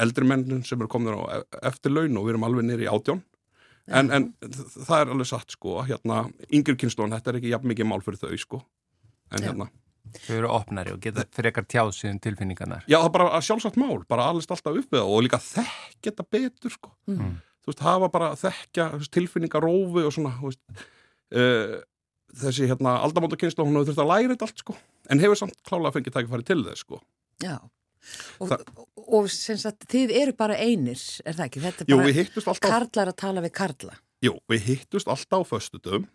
[0.06, 3.24] eldri menn sem eru komin á e- eftir laun og við erum alveg nýri átjón
[3.88, 7.90] en, en það er alveg satt sko hérna yngri kynslu þetta er ekki jafn mikið
[7.92, 8.62] mál fyrir þau sko
[9.32, 9.50] en Já.
[9.50, 9.72] hérna
[10.26, 12.86] Þau eru opnari og geta frekar tjáð síðan tilfinningarnar.
[12.86, 16.12] Já, það er bara sjálfsagt mál, bara allist alltaf upp við það og líka þekkja
[16.12, 16.92] þetta betur, sko.
[17.10, 17.32] Mm.
[17.66, 20.86] Þú veist, hafa bara þekkja þú veist, tilfinningar rófi og svona, þú veist,
[21.42, 21.76] uh,
[22.42, 24.76] þessi hérna aldamóta kynslu, hún hefur þurft að læra þetta allt, sko,
[25.10, 27.00] en hefur samt klálega fengið tækifæri til þess, sko.
[27.44, 27.56] Já,
[28.40, 28.66] og, Það-
[29.08, 31.62] og sem sagt, þið eru bara einir, er það ekki?
[31.66, 33.96] Þetta er Jú, bara við hittust alltaf, karlar að tala við karla.
[34.24, 36.08] jú, við hittust alltaf á föstudum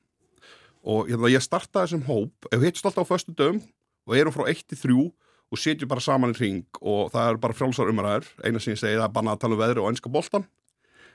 [0.82, 3.60] og hérna, ég startaði þessum hóp ef hittst alltaf á föstu dögum
[4.08, 5.12] og erum frá 1 til 3
[5.52, 8.78] og setjum bara saman í ring og það er bara frjálsar umræður eina sem ég
[8.80, 10.46] segi það er bara að tala um veðri og ennska boltan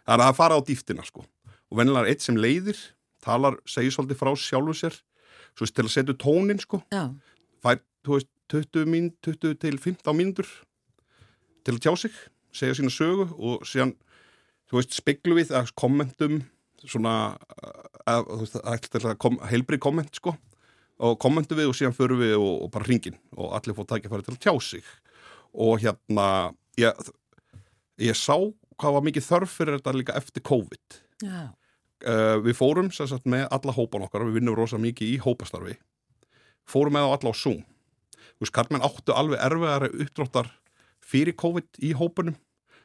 [0.06, 2.78] það er að fara á dýftina sko og vennilega er eitt sem leiðir
[3.26, 4.98] talar, segir svolítið frá sjálfu sér
[5.56, 6.82] svo til að setja tónin sko.
[6.94, 7.10] Já,
[7.64, 10.50] fær, þú veist, 20, mín, 20 til 15 mínútur
[11.66, 12.18] til að tjá sig,
[12.54, 13.96] segja sína sögu og síðan,
[14.70, 16.44] þú veist, speglu við að kommentum
[16.86, 17.16] svona
[18.06, 20.36] að, þú veist, að, að kom, heilbrið komment, sko
[21.04, 24.26] og kommentum við og síðan förum við og, og bara ringin og allir fór tækifæri
[24.28, 24.86] til að tjá sig.
[25.52, 26.28] Og hérna
[26.80, 27.10] ég,
[28.04, 28.36] ég sá
[28.80, 31.00] hvað var mikið þörf fyrir þetta líka eftir COVID.
[31.24, 31.52] Já,
[32.04, 35.78] uh, við fórum sagt með alla hópan okkar við vinnum rosa mikið í hópastarfi.
[36.68, 37.62] Fórum með á alla á Zoom.
[38.36, 40.50] Þú veist, Karlmenn áttu alveg erfiðari uppdráttar
[41.06, 42.36] fyrir COVID í hópunum.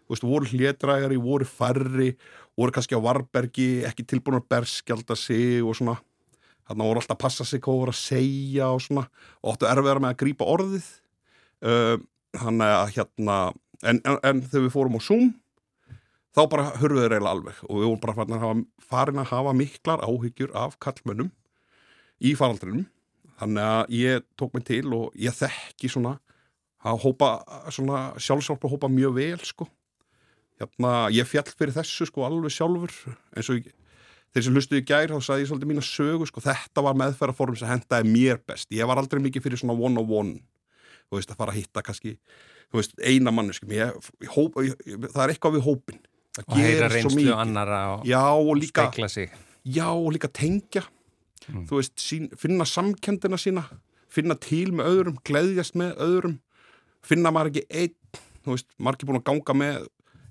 [0.05, 2.12] Þú veist, voru hlétrægari, voru færri
[2.61, 5.96] voru kannski á varbergi ekki tilbúin að berskjalda sig og svona.
[6.68, 9.07] Þarna voru alltaf að passa sig hvað voru að segja og svona.
[9.42, 10.88] Og áttu erfiðara með að grípa orðið.
[11.61, 11.96] Uh,
[12.37, 13.37] þannig að hérna
[13.85, 15.31] en, en, en þegar við fórum á Zoom
[16.37, 17.61] þá bara hörfuðu þeir eiginlega alveg.
[17.66, 21.31] Og við vorum bara farin að hafa, farin að hafa miklar áhyggjur af kallmönnum
[22.21, 22.87] í faraldrinum.
[23.40, 26.19] Þannig að ég tók mig til og ég þekki svona
[26.85, 27.31] að hópa
[27.73, 29.69] svona sjálfsálpa hópa mjög vel sko.
[30.61, 32.93] Hérna, ég fjall fyrir þessu sko alveg sjálfur.
[33.33, 33.64] Eins og
[34.31, 36.45] þeir sem hlustuði í gær þá sagði ég svolítið mína sögu sko.
[36.45, 38.69] Þetta var meðferðarform sem hendaði mér best.
[38.77, 40.40] Ég var aldrei mikið fyrir svona one on one
[41.11, 42.14] þú veist að fara að hitta kannski
[42.71, 46.01] þú veist eina mannu sko það er eitthvað við hópin
[46.38, 49.31] og heyra reynslu annara og já og líka spekla sig.
[49.64, 50.83] Já og líka tengja.
[51.51, 53.64] Þú veist, sín, finna samkendina sína
[54.11, 56.37] finna til með öðrum, gleðjast með öðrum.
[57.07, 57.97] Finna maður ekki einn
[58.45, 59.88] þú veist, margir búin að ganga með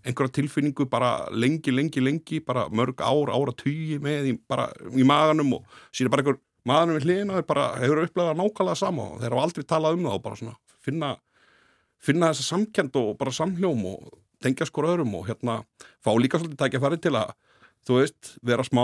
[0.07, 5.05] einhverja tilfinningu bara lengi, lengi, lengi bara mörg ár, ára tugi með í, bara í
[5.07, 9.19] maganum og síðan bara einhver maðurinn við hliðina er bara hefur upplegað nákvæmlega sama og
[9.19, 10.55] þeir hafa aldrei talað um það og bara svona
[10.87, 11.11] finna,
[11.99, 14.07] finna þessa samkend og bara samhljóm og
[14.43, 15.61] tengja skor öðrum og hérna
[16.03, 17.33] fá líka svolítið tækja færi til að
[17.87, 18.83] þú veist, vera smá,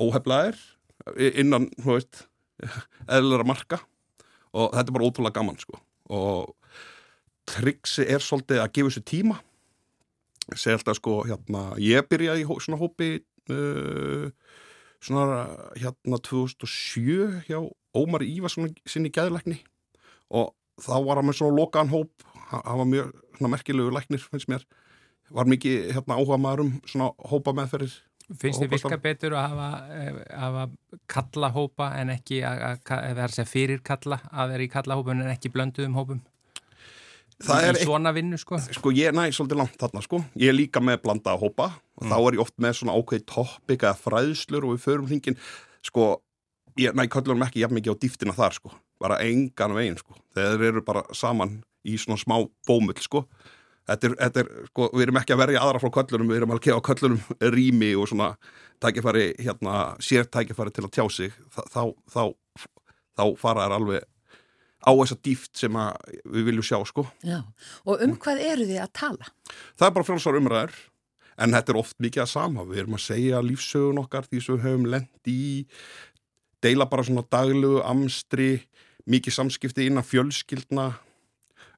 [0.00, 0.58] óheflaðir
[1.16, 2.24] innan, þú veist
[3.16, 3.80] eðlera marka.
[4.50, 5.78] Og þetta er bara ótrúlega gaman sko.
[6.10, 6.50] Og
[7.50, 9.38] triksi er svolítið að gefa þessu tíma.
[10.50, 13.10] Segi alltaf sko hérna ég byrjaði í svona hópi
[13.52, 14.30] uh,
[15.00, 15.44] svona
[15.78, 17.60] hérna 2007 hjá
[17.96, 19.60] Ómar Ívarsson sinni gæðilegni
[20.30, 22.26] og þá var hann með svona lokaðan hóp.
[22.50, 23.14] Hann var mjög
[23.46, 24.66] merkilegu læknir finnst mér
[25.30, 27.98] var mikið hérna áhuga maður um svona hópa meðferðir
[28.38, 30.66] finnst þið virka betur að hafa, eh, hafa
[31.10, 32.82] kalla hópa en ekki að,
[33.18, 36.20] vera fyrir kalla að vera í kalla hópun en ekki blönduðum hópum?
[37.40, 38.58] Það er svona vinnu sko?
[38.60, 40.18] Sko ég næ svolítið langt þarna sko.
[40.36, 41.70] Ég er líka með blanda hópa.
[41.96, 45.38] Og þá er ég oft með svona ákveði toppik eða fræðslur og við förum hringin
[45.80, 46.20] sko
[46.76, 48.74] ég næ köllunum ekki jafn mikið á dýftina þar sko.
[49.00, 50.18] Bara engan veginn sko.
[50.36, 52.36] Þeir eru bara saman í svona smá
[52.68, 53.24] bómull sko
[53.88, 56.54] þetta er, þetta er sko við erum ekki að verja aðra frá köllunum við erum
[56.54, 58.30] að gefa köllunum rými og svona
[58.82, 61.82] tækifæri hérna sér tækifæri til að tjá sig þá, þá,
[62.14, 62.22] þá,
[63.18, 64.06] þá fara þær alveg
[64.80, 65.80] á þessa dýft sem
[66.24, 67.42] við viljum sjá sko já.
[67.84, 69.34] Og um hvað eru þið að tala?
[69.76, 70.78] það er bara frjálsar umræður
[71.40, 74.56] en þetta er oft mikið að sama við erum að segja lífsögun okkar því sem
[74.56, 75.42] við höfum lent í
[76.64, 78.50] deila bara svona daglegu amstri
[79.10, 80.90] mikið samskipti innan fjölskyldna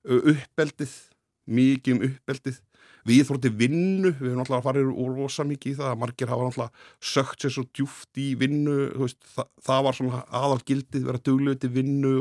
[0.03, 0.95] uppeldið
[1.51, 2.61] mikið um uppeldið.
[3.03, 6.91] Við þótti vinnu, við erum alltaf fara úr rosa mikið í það, margir hafa alltaf
[7.03, 11.73] sökt sér svo djúft í vinnu veist, það, það var svona aðalgildið vera duglegu til
[11.75, 12.13] vinnu.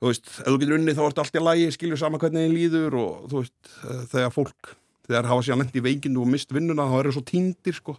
[0.00, 2.56] Þú veist, ef þú getur unnið þá ertu allt í lagi skilur sama hvernig þið
[2.56, 4.74] líður og þú veist, eh, þegar fólk
[5.06, 7.94] þegar hafa sér nefnt í veikindu og mist vinnuna þá eru svo týndir sko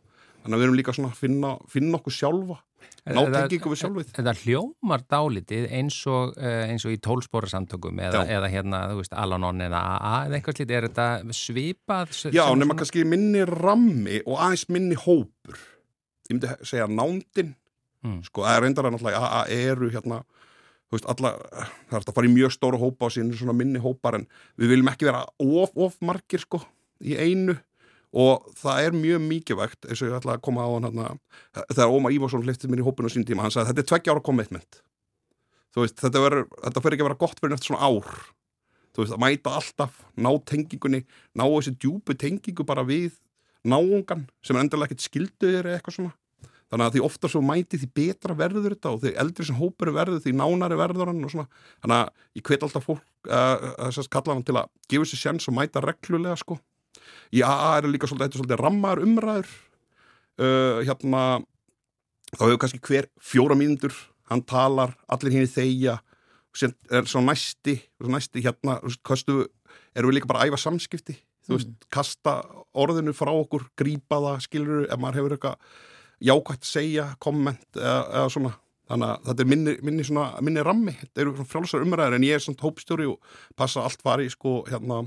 [0.47, 2.57] þannig að við erum líka svona að finna, finna okkur sjálfa
[3.07, 4.09] ná Þetta- tengingu við sjálfið.
[4.17, 8.97] Þetta hljómar dálítið eins og, uh, eins og í tólspóra samtökum eða, eða hérna, þú
[8.99, 11.07] veist, Alanon eða AA eða eitthvað slítið, er þetta
[11.39, 12.17] svipað?
[12.31, 15.55] Já, nema svona- kannski minni rammi og aðeins minni hópur.
[16.27, 17.55] Ég myndi segja nándin.
[18.05, 18.19] Mm.
[18.23, 20.19] sko, það er reyndar að náttúrulega AA eru hérna
[20.87, 23.55] þú veist, alla, það er hægt að fara í mjög stóra hópa og síðan svona
[23.57, 24.27] minni hópar en
[24.59, 26.61] við viljum ekki vera of, of margir sko
[27.03, 27.57] í einu
[28.15, 31.19] og það er mjög mikilvægt eins og ég ætla að koma á hann
[31.73, 34.23] þegar Ómar Ívarsson hleyftið mér í hópinu sín tíma hann sagði þetta er tveggja ára
[34.23, 34.81] commitment.
[35.77, 38.21] Veist, þetta, verður, þetta fyrir ekki að vera gott fyrir eftir svona ár.
[38.95, 41.03] Þú veist, að mæta alltaf, ná tengingunni
[41.37, 43.19] ná þessi djúpu tengingu bara við
[43.67, 46.15] náungan sem er endilega ekkert skilduðir eða eitthvað svona.
[46.67, 49.91] Þannig að því ofta svo mæti því betra verður þetta og því eldri sem hópur
[49.91, 51.61] er verður því nánari verður hann og svona.
[51.83, 55.21] Þannig að ég hvet alltaf fólk uh, að sérst kalla hann til að gefa sér
[55.21, 56.57] sjans og mæta reglulega sko
[57.33, 59.53] í AA er líka svolítið, þetta er svolítið rammar umræður.
[60.37, 61.23] Uh, hérna
[62.35, 63.95] þá hefur kannski hver fjóra mínútur
[64.29, 65.97] hann talar, allir hinn þeia
[66.57, 69.45] sem er svo næsti svo næsti hérna, kostu
[69.95, 71.17] erum við líka bara að æfa samskipti?
[71.47, 72.33] Þú veist, kasta
[72.75, 75.67] orðinu frá okkur grípa það, skilur ef maður hefur eitthvað
[76.27, 78.53] jákvægt segja komment eða, eða svona.
[78.87, 80.93] Þannig að þetta er minni, minni, svona, minni rammi.
[80.95, 84.61] Þetta eru svona frjálsar umræðar en ég er svona hópstjóri og passa allt fari sko,
[84.67, 85.01] hérna,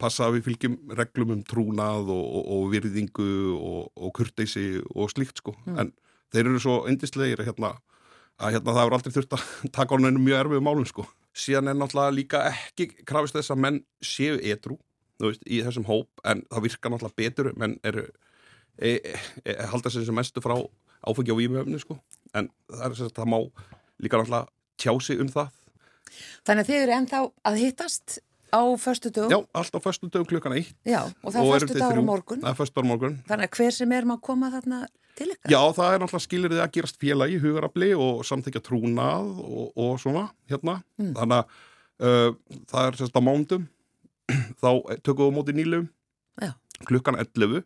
[0.00, 5.12] passa að við fylgjum reglum um trúnað og, og, og virðingu og, og kurteysi og
[5.12, 5.54] slíkt sko.
[5.74, 5.92] En
[6.34, 7.74] þeir eru svo yndislegir hérna,
[8.42, 9.46] að hérna, það er aldrei þurft að
[9.78, 11.06] taka á hennu mjög erfið málum sko.
[11.34, 14.78] Síðan er náttúrulega líka ekki krafist þess að menn séu edru
[15.22, 18.04] veist, í þessum hóp en það virkar náttúrulega betur menn eru
[18.78, 20.56] e, e, e, halda sér sem mestu frá
[21.04, 21.98] áfengi á výmöfni sko.
[22.34, 23.38] En það er það má
[24.02, 24.46] líka náttúrulega
[24.80, 25.50] tjá sig um það.
[26.46, 28.18] Þannig að þið eru ennþá að hittast
[28.54, 29.30] á förstu dögum.
[29.34, 32.40] Já, allt á föstu dögum klukkan eitt Já, og það er förstu dagur á morgun.
[32.44, 34.86] Það er föstu dagur á morgun Þannig að hver sem er má koma þarna
[35.18, 35.50] til ykkar.
[35.50, 39.94] Já, það er náttúrulega skilur þið að gerast félagi, hugarafli og samþykja trúnað og, og
[40.02, 40.78] svona, hérna.
[40.98, 41.44] Þannig að
[42.08, 43.68] uh, það er sérst á mándum,
[44.62, 44.70] þá
[45.04, 45.86] tökum við á móti nýlum
[46.42, 46.52] Já.
[46.88, 47.62] klukkan 11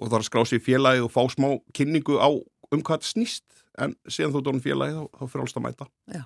[0.00, 2.30] og það er að skrá sér félagi og fá smá kynningu á
[2.70, 3.46] um hvað þetta snýst,
[3.82, 5.88] en síðan þú dónum félagi þá, þá frálst að mæta.
[6.10, 6.24] Já.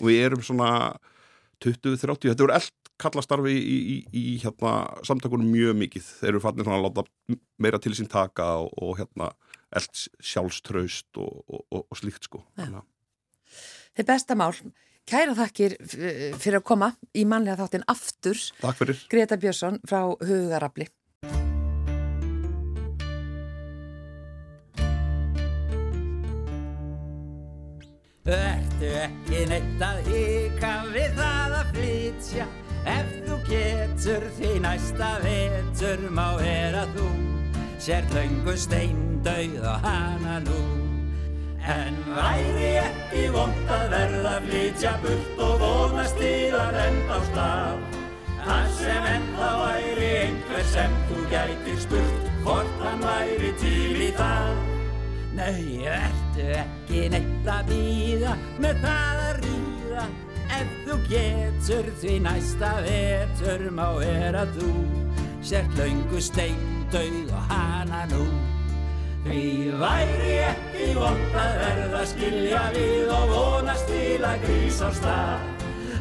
[0.00, 0.70] Og við erum svona
[1.62, 2.56] 20-30, þetta voru
[3.02, 4.72] kallastarfi í, í, í hérna,
[5.06, 6.06] samtökunum mjög mikið.
[6.20, 7.04] Þeir eru fannir að láta
[7.62, 9.32] meira til sín taka og, og hérna
[9.72, 12.42] allt sjálfstraust og, og, og, og slíkt sko.
[12.60, 12.82] Að-
[13.98, 14.54] Þið besta mál.
[15.08, 18.38] Kæra þakkir fyrir að koma í mannlega þáttin aftur.
[18.62, 19.00] Takk fyrir.
[19.10, 20.86] Greta Björnsson frá Hugarafli.
[28.32, 32.44] Ertu ekki neitt að hika við það að flytja
[32.88, 37.08] Ef þú getur því næsta vetur má vera þú.
[37.82, 40.60] Sért löngu steindauð og hana nú.
[41.62, 47.20] En væri ekki vond að verða að flytja burt og vonast til að enda á
[47.30, 47.84] stað.
[48.42, 54.58] Þar sem ennþá væri einhver sem þú gætir spurt hvort hann væri til í það.
[55.38, 60.10] Nei, ertu ekki neitt að býða með það að ríða
[60.52, 64.70] Ef þú getur því næsta vetur má vera þú.
[65.42, 68.26] Sért löngu steindauð og hana nú.
[69.22, 69.44] Því
[69.78, 75.48] væri ekki vond að verða skilja við og vonast til að grís á stað.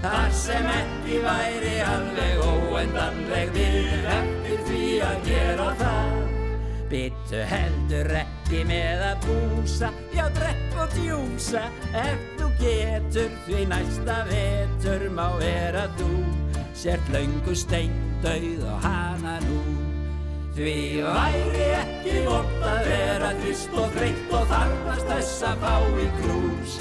[0.02, 6.22] Þar sem ekki væri alveg óendanleg við eftir því að gera það.
[6.92, 11.62] Bittu heldur ekki með að búsa, já drekk og djúsa.
[11.96, 16.10] Ef þú getur því næsta vetur má vera þú.
[16.76, 19.62] Sért löngu steindauð og hana nú.
[20.52, 26.10] Því væri ekki vond að vera þvist og þreytt og þarfast þess að fá í
[26.20, 26.76] krús.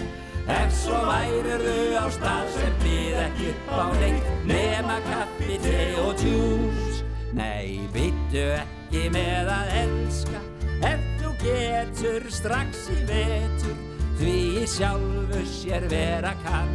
[0.50, 7.04] Ef svo værirðu á stað sem býð ekki á neitt nema kaffi, te og djús.
[7.38, 10.42] Nei, byttu ekki með að elska.
[10.90, 13.76] Ef getur strax í vetur
[14.20, 16.74] því sjálfu sér vera kann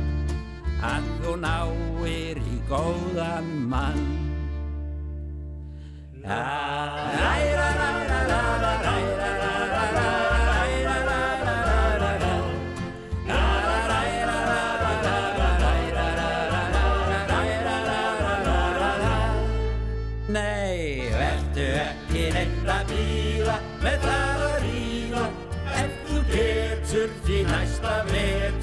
[0.86, 4.06] að þú náir í góðan mann
[6.25, 7.56] Nei,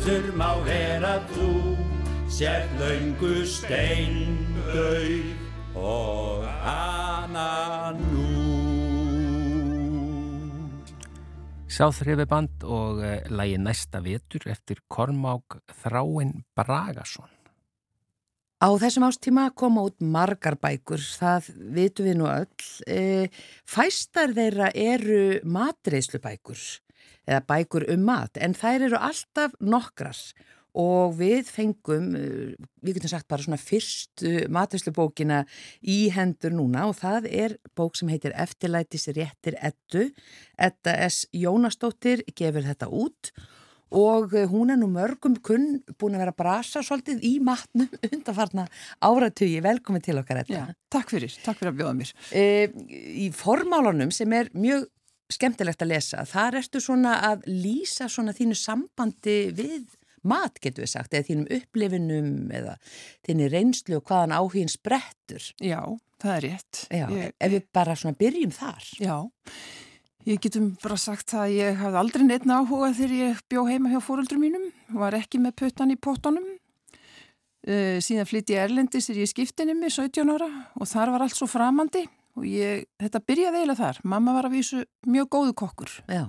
[0.02, 1.78] vetur má vera þú
[2.26, 5.28] Sér löngu steindauð
[5.78, 8.26] og hana nú
[11.70, 17.30] Sáþrifiband og uh, lægi næsta vetur eftir Kormák Þráin Bragason.
[18.58, 21.48] Á þessum ástíma koma út margar bækur, það
[21.78, 22.66] vitum við nú öll.
[22.86, 23.30] E,
[23.64, 26.60] fæstar þeirra eru matreiðslubækur
[27.26, 30.18] eða bækur um mat en þær eru alltaf nokkrar
[30.78, 35.44] og við fengum, eh, við getum sagt bara svona fyrstu matreiðslubókina
[35.84, 40.10] í hendur núna og það er bók sem heitir Eftirlætis réttir ettu.
[40.58, 41.26] Etta S.
[41.32, 43.32] Jónastóttir gefur þetta út
[43.92, 48.66] og eh, hún er nú mörgum kunn búin að vera brasa svolítið í matnum undanfarna
[49.04, 49.60] áratugi.
[49.60, 50.78] Velkomin til okkar Já, þetta.
[50.88, 52.14] takk fyrir, takk fyrir að bjóða mér.
[52.32, 52.44] E,
[53.26, 54.88] í formálunum sem er mjög
[55.34, 59.84] skemmtilegt að lesa, þar ertu svona að lýsa svona þínu sambandi við
[60.28, 62.76] mat, getur við sagt, eða þínum upplifinum eða
[63.26, 65.48] þínu reynslu og hvaðan áhugin sprettur.
[65.58, 65.80] Já,
[66.22, 66.82] það er rétt.
[66.94, 68.90] Já, Ég, ef við bara svona byrjum þar.
[69.02, 69.16] já,
[70.22, 73.98] Ég getum bara sagt að ég hafði aldrei neitt áhuga þegar ég bjó heima hjá
[74.06, 76.44] fóruldrum mínum, var ekki með puttan í pottunum.
[77.66, 81.36] Uh, síðan flytti ég Erlendis er ég skiptinni mig 17 ára og þar var allt
[81.38, 82.00] svo framandi
[82.36, 84.02] og ég, þetta byrjaði eiginlega þar.
[84.04, 86.26] Mamma var að vísu mjög góðu kokkur Já,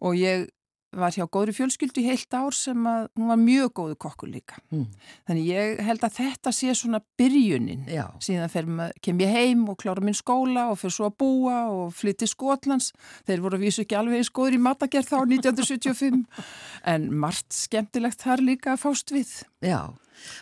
[0.00, 0.48] og ég
[0.94, 4.60] var hjá góðri fjölskyldu í heilt ár sem að hún var mjög góðu kokkur líka.
[4.70, 4.84] Mm.
[5.26, 7.80] Þannig ég held að þetta sé svona byrjunin.
[7.90, 11.16] já, Síðan fer, ma- kem ég heim og klára minn skóla og fyrir svo að
[11.18, 12.92] búa og flytti Skotlands.
[13.26, 16.22] Þeir voru að vísu ekki alveg eins góður í matagerð þá 1975
[16.94, 19.34] en margt skemmtilegt þar líka fást við.
[19.66, 19.90] já.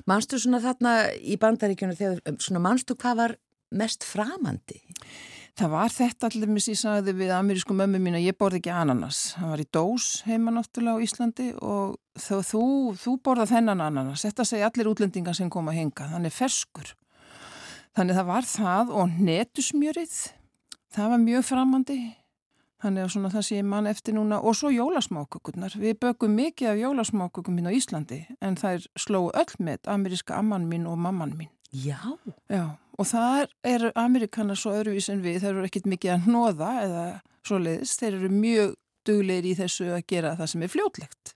[0.05, 3.35] Manstu svona þarna í bandaríkjunum þegar, svona manstu hvað var
[3.73, 4.81] mest framandi?
[5.53, 8.73] Það var þetta allir mis ég sagði við amerísku mömmu mín að ég borði ekki
[8.73, 9.35] ananas.
[9.37, 12.63] Það var í dós heima náttúrulega á Íslandi og þú, þú,
[13.03, 14.25] þú borða þennan ananas.
[14.25, 16.09] Þetta segja allir útlendingar sem koma að henga.
[16.15, 16.95] Þannig ferskur.
[17.93, 20.19] Þannig það var það og netusmjörið.
[20.97, 22.01] Það var mjög framandi.
[22.83, 25.77] Þannig að svona það sé mann eftir núna og svo jólasmákökurnar.
[25.79, 30.41] Við bökum mikið af jólasmákökum mín á Íslandi en það er slóu öll með ameríska
[30.41, 31.53] amman mín og mamman mín.
[31.73, 32.01] Já,
[32.53, 32.65] Já,
[33.01, 37.05] og það eru Amerikanar svo öðruvís en við, þeir eru ekkit mikið að hnoða eða
[37.49, 38.75] svoleiðis, þeir eru mjög
[39.09, 41.35] duglegir í þessu að gera það sem er fljótlegt.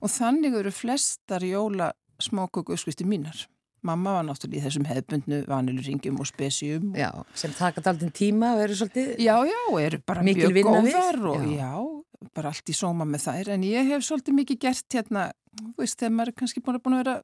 [0.00, 1.90] Og þannig eru flestar jóla
[2.20, 3.44] smáköku uppskristi mínar.
[3.84, 6.92] Mamma var náttúrulega í þessum hefbundnu vaniluringjum og spesjum.
[6.96, 9.14] já, sem taka daldinn tíma og eru svolítið...
[9.24, 11.60] Já, já, eru bara mjög vinna við, góðar og já.
[11.60, 12.28] já.
[12.36, 13.52] bara allt í sóma með þær.
[13.56, 16.84] En ég hef svolítið mikið gert hérna, þú veist, þegar maður er kannski búin að,
[16.84, 17.16] búin að vera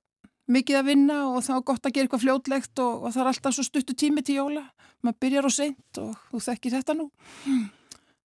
[0.52, 3.30] mikið að vinna og þá er gott að gera eitthvað fljótlegt og, og það er
[3.32, 4.66] alltaf svo stuttu tími til jóla.
[5.04, 7.08] Maður byrjar á seint og þú þekkir þetta nú.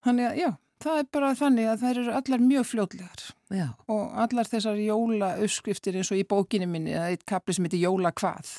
[0.02, 0.50] Þannig að, já,
[0.82, 5.36] það er bara þannig að þær eru allar mjög fljótlegar Já, og allar þessar jóla
[5.44, 8.54] uppskriftir eins og í bókinni minni, það er eitt kapli sem heitir jóla hvað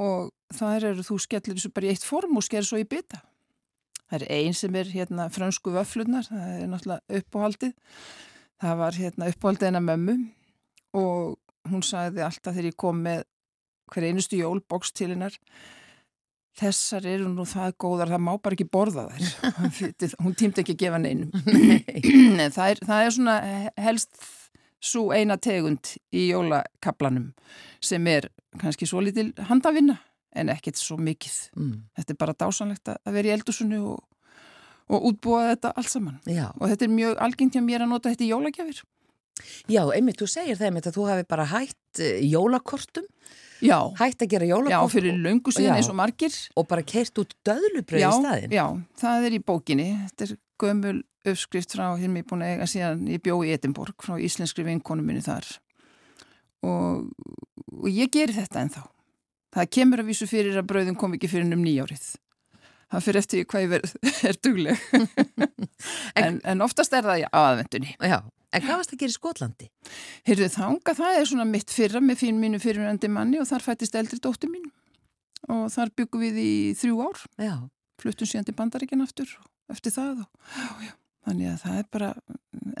[0.00, 3.20] og þar eru þú skellir þessu bara í eitt form og skerir svo í bita.
[4.08, 7.74] Það er einn sem er hérna fransku vöflunar, það er náttúrulega uppáhaldið.
[8.62, 10.16] Það var hérna uppáhaldið hennar mömmu
[11.00, 11.36] og
[11.70, 13.22] hún sagði alltaf þegar ég kom með
[13.92, 15.36] hver einustu jólboks til hennar
[16.58, 20.14] þessar eru nú það góðar, það má bara ekki borða þær.
[20.24, 21.30] hún tímdi ekki að gefa neinum.
[22.36, 23.36] Nei, það, er, það er svona
[23.80, 24.26] helst
[24.82, 27.30] svo eina tegund í jólakablanum
[27.82, 28.28] sem er
[28.60, 29.96] kannski svo litil handavinna
[30.36, 31.36] en ekkert svo mikið.
[31.56, 34.00] mm, Þetta er bara dásanlegt að vera í eldursunni og,
[34.92, 36.20] og útbúa þetta allt saman.
[36.26, 36.48] já.
[36.58, 38.82] Og þetta er mjög algengt hjá mér að nota þetta í jólagjafir.
[39.70, 43.08] Já, einmitt, þú segir það einmitt að þú hafi bara hætt uh, jólakortum,
[43.62, 45.78] Já, hætt að gera já jólakort fyrir löngu síðan Já.
[45.78, 46.34] eins og margir.
[46.58, 48.54] og bara keirt út döðlubröð Já, í staðin.
[48.56, 48.64] já,
[48.98, 49.86] það er í bókinni.
[50.08, 50.32] Þetta er
[50.62, 54.64] gömul uppskrift frá hér mér búin að eiga síðan ég bjó í Edinborg frá íslenskri
[54.66, 55.46] vinkonu minni þar.
[56.66, 57.06] Og,
[57.78, 58.82] og ég geri þetta ennþá.
[59.54, 62.04] Það kemur að vísu fyrir að brauðin kom ekki fyrir um nýjárið.
[62.92, 63.94] Það fyrir eftir hvað ég verð,
[64.28, 64.86] er dugleg.
[66.22, 67.94] en, en oftast er það aðvendunni.
[68.02, 68.18] Já,
[68.52, 69.68] en hvað varst að gera í Skotlandi?
[70.28, 73.96] Heyrðu þanga, það er svona mitt fyrra með fín mínu fyrirvændi manni og þar fættist
[73.98, 74.66] eldri dóttir mín.
[75.50, 77.22] Og þar byggum við í þrjú ár.
[77.42, 77.54] Já,
[78.02, 79.30] fluttum síðan til bandaríkjan aftur
[79.72, 80.92] eftir það og já, já.
[81.28, 82.08] þannig að það er bara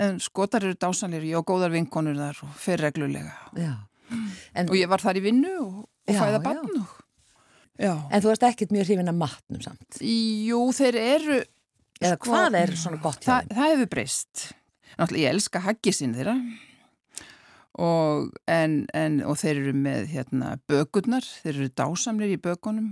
[0.04, 3.72] en skotar eru dásanleiri, á góðar vinkonur þar og fer reglulega já.
[4.52, 6.42] En, og ég var þar í vinnu og, og Já, fæða já.
[6.44, 6.90] barn og
[7.80, 7.92] já.
[8.12, 10.00] en þú varst ekkert mjög hrifin að matnum samt.
[10.04, 11.38] Jú, þeir eru
[12.02, 13.56] Eða Sko, hvað er svona gott hjá það, þeim?
[13.56, 14.42] það hefur breyst
[15.02, 16.36] náttúrulega ég elska haggisinn þeirra.
[17.82, 22.90] Og, en, en, og þeir eru með hérna, bökurnar, þeir eru dásamlir í bökunum.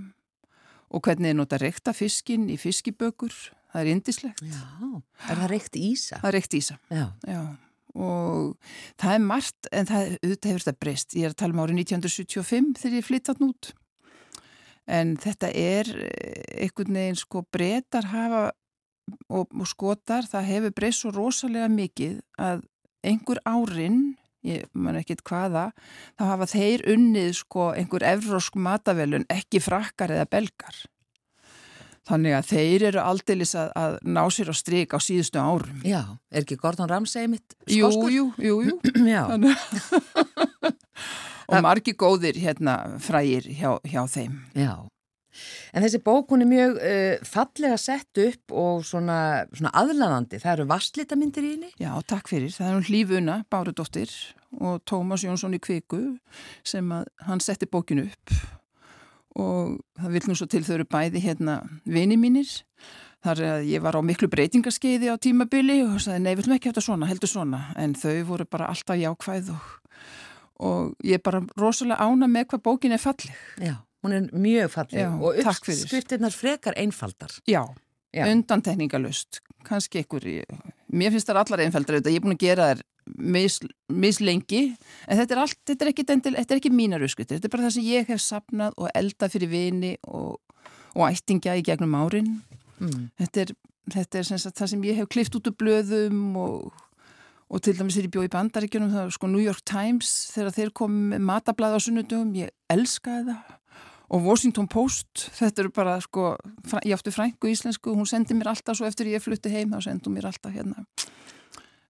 [0.90, 3.34] Og hvernig þeir nota reykta fiskin í fiskibökur
[3.70, 4.62] það er indislegt, Já,
[5.30, 6.20] er það reykt ísa?
[6.20, 6.76] það er reykt ísa.
[6.90, 7.42] Já, Já,
[7.94, 11.16] og það er margt, en það auðvitað hefur þetta breyst.
[11.18, 13.70] Ég er að tala um árið 1975 þegar ég flytt þarna út.
[14.90, 18.44] En þetta er eh, einhvern veginn sko breytar hafa
[19.28, 22.62] og, og skotar, það hefur breyst svo rosalega mikið að
[23.06, 23.98] einhver árin,
[24.44, 25.66] ég man ekkit hvaða,
[26.16, 30.76] þá hafa þeir unnið sko einhver evrósk matavelun, ekki frakkar eða belgar.
[32.10, 35.82] Þannig að þeir eru aldeilis að, að ná sér á strik á síðustu árum.
[35.84, 36.00] já,
[36.32, 38.10] er ekki Gordon Ramsay mitt Jú, skoskur?
[38.10, 38.74] jú, jú, jú.
[39.12, 39.28] Já,
[41.50, 44.38] og margi góðir hérna frægir hjá, hjá þeim.
[44.56, 44.74] já.
[45.74, 49.18] En þessi bók hún er mjög uh, fallega sett upp og svona,
[49.54, 50.40] svona aðlaðandi.
[50.42, 51.72] Það eru vasslitamindir í henni.
[51.80, 52.52] Já, takk fyrir.
[52.54, 54.14] Það er hún Hlífuna, Bárudóttir
[54.58, 56.02] og Tómas Jónsson í Kviku
[56.66, 58.34] sem að hann setti bókinu upp
[59.38, 62.50] og það vil nú svo til þau eru bæði hérna vini mínir.
[63.20, 66.70] Þar að ég var á miklu breytingaskeiði á tímabili og sagði nei, við viljum ekki
[66.70, 67.60] hafa þetta svona, heldur svona.
[67.76, 69.66] En þau voru bara alltaf jákvæð og,
[70.64, 73.36] og ég er bara rosalega ána með hvað bókin er falleg.
[73.60, 77.32] Já, hún er mjög falleg Já, og uppskriftirnar frekar einfaldar.
[77.48, 77.64] Já,
[78.14, 78.24] Já.
[78.26, 80.24] undantekningalust, kannski einhver,
[80.90, 82.82] mér finnst það allar einfældar auðvitað, ég er búin að gera þær
[83.36, 83.58] mis,
[83.92, 84.62] mislengi,
[85.06, 87.76] en þetta er allt, þetta er ekki, er ekki mínar uppskriftir, þetta er bara það
[87.76, 90.40] sem ég hef sapnað og eldað fyrir vini og,
[90.96, 92.38] og ættingja í gegnum árin.
[92.80, 93.10] Mm.
[93.20, 93.54] Þetta er,
[93.96, 96.82] þetta er sem sagt, það sem ég hef klift út úr blöðum og,
[97.50, 100.56] og til dæmis þegar ég bjóð í bandaríkjunum, það var sko New York Times, þegar
[100.56, 103.56] þeir með matablaði á sunnudugum, ég elskaði það
[104.10, 106.32] og Washington Post, þetta eru bara sko,
[106.82, 110.08] ég átti frængu íslensku, hún sendi mér alltaf svo eftir ég flutti heim, þá sendi
[110.08, 110.84] hún mér alltaf hérna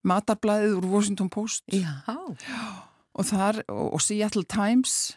[0.06, 2.00] matarblaðið úr Washington Post Já.
[2.06, 5.16] og þar, og, og Seattle Times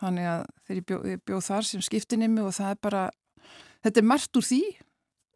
[0.00, 3.04] þannig að þegar ég bjóð, ég bjóð þar sem skiptinimi og það er bara
[3.86, 4.62] þetta er margt úr því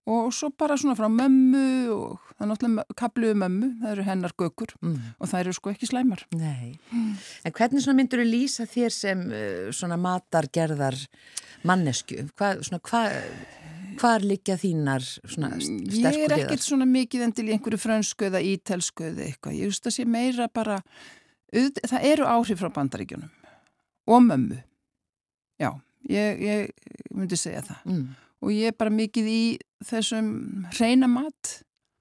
[0.06, 4.32] og svo bara svona frá mömmu og það er náttúrulega kapluðu mömmu það eru hennar
[4.40, 4.96] gökur Mm.
[5.20, 6.78] og það eru sko ekki slæmar Nei.
[7.44, 10.96] En hvernig svona myndur þú lýsa þér sem uh, svona matargerðar
[11.68, 12.16] mannesku?
[12.38, 13.18] Hvað, svona, hvað,
[14.00, 16.44] hvar liggja þínar svona st- Ég sterku er hliðar?
[16.46, 19.58] ekkert svona mikið endil í einhverju frönsku eða ítelsku eða eitthvað.
[19.60, 20.80] Ég veist að sé meira bara,
[21.52, 23.28] það eru áhrif frá bandaríkjunum
[24.10, 24.62] og mömmu.
[25.60, 25.74] Já,
[26.08, 26.70] ég, ég
[27.12, 27.84] myndi segja það.
[27.84, 28.08] Mm.
[28.40, 29.40] Og ég er bara mikið í
[29.84, 30.30] þessum
[30.78, 31.58] reyna mat.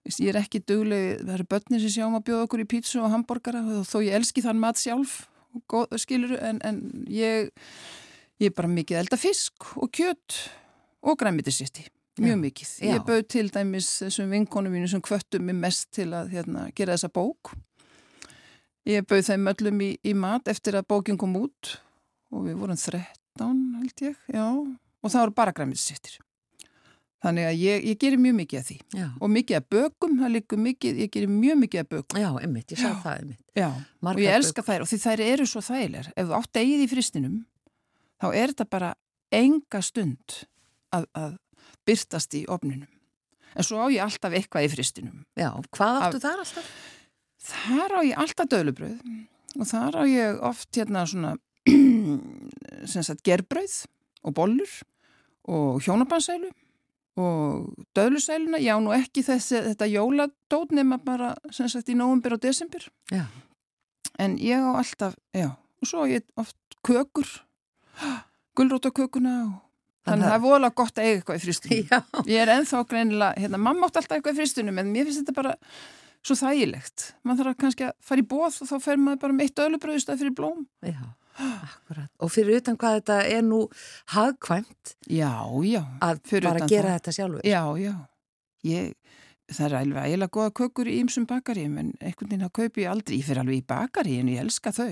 [0.07, 3.01] Veist, Ég er ekki dugleg, það eru börnir sem sjáum að bjóða okkur í pítsu
[3.03, 5.17] og hambúrgara þó ég elski þann mat sjálf,
[5.69, 6.79] góð- skilurðu, en, en
[7.11, 7.49] ég,
[8.39, 10.37] ég er bara mikið elda fisk og kjöt
[11.03, 11.89] og græmitisýtti.
[12.19, 12.71] Mjög mikið.
[12.83, 12.93] Já.
[12.95, 16.95] Ég bauð til dæmis þessum vinkonum mínu sem kvöttum mig mest til að hérna, gera
[16.97, 17.53] þessa bók.
[18.89, 21.75] Ég bauð þeim öllum í, í mat eftir að bókin kom út
[22.33, 26.17] og við vorum 13 held ég, já, og það voru bara græmitisýttir.
[27.19, 29.05] Þannig að ég, ég gerir mjög mikið af því Já.
[29.19, 32.19] og mikið af bökum, það líkur mikið, ég gerir mjög mikið af bökum.
[32.21, 33.41] Já, einmitt, ég sá það einmitt.
[33.59, 36.07] Já, og Margar ég elska þær og því þær eru svo þægilegar.
[36.15, 37.33] Ef þú átt eigið í fristinum,
[38.23, 38.91] þá er þetta bara
[39.35, 40.37] enga stund
[40.95, 41.35] að, að
[41.89, 42.87] byrtast í ofninum.
[43.57, 45.19] En svo á ég alltaf eitthvað í fristinum.
[45.35, 46.71] Já, hvað áttu þar alltaf?
[47.49, 49.03] Þar á ég alltaf dölubröð
[49.59, 51.35] og þar á ég oft hérna svona
[52.91, 53.81] sem sagt gerbröð
[54.23, 54.71] og bollur
[55.49, 56.51] og hjónabansælu
[57.19, 62.43] og döðlusæluna, já nú ekki þessi, þetta jóladót nema bara sem sagt í nóvumber og
[62.43, 62.87] desember.
[63.11, 63.25] Já.
[64.19, 67.27] en ég á alltaf, já og svo ég oft kökur.
[68.57, 69.53] Gulrótakökuna og
[70.07, 71.99] þannig að það er voðalega gott að eiga eitthvað í fristunum Já.
[72.27, 75.35] ég er ennþá greinilega, hérna, mamma átti alltaf eitthvað í fristunum en mér finnst þetta
[75.37, 75.53] bara
[76.25, 77.05] svo þægilegt.
[77.23, 79.99] Maður þarf kannski að fara í bóð og þá fer maður bara með eitt ölubröð
[79.99, 80.65] í stað fyrir blóm.
[80.83, 80.99] Já,
[81.39, 82.09] akkurat.
[82.19, 83.59] Og fyrir utan hvað þetta er nú
[84.15, 85.31] hagkvæmt já,
[85.65, 86.97] já, að Fyrir bara gera það.
[86.99, 87.45] þetta sjálfur.
[87.47, 87.93] já, já
[88.69, 88.93] ég,
[89.53, 92.91] það er alveg eiginlega góða kökur í ýmsum bakaríum en einhvern veginn að kaupi ég
[92.91, 94.91] aldrei, ég fer alveg í bakaríin ég elska þau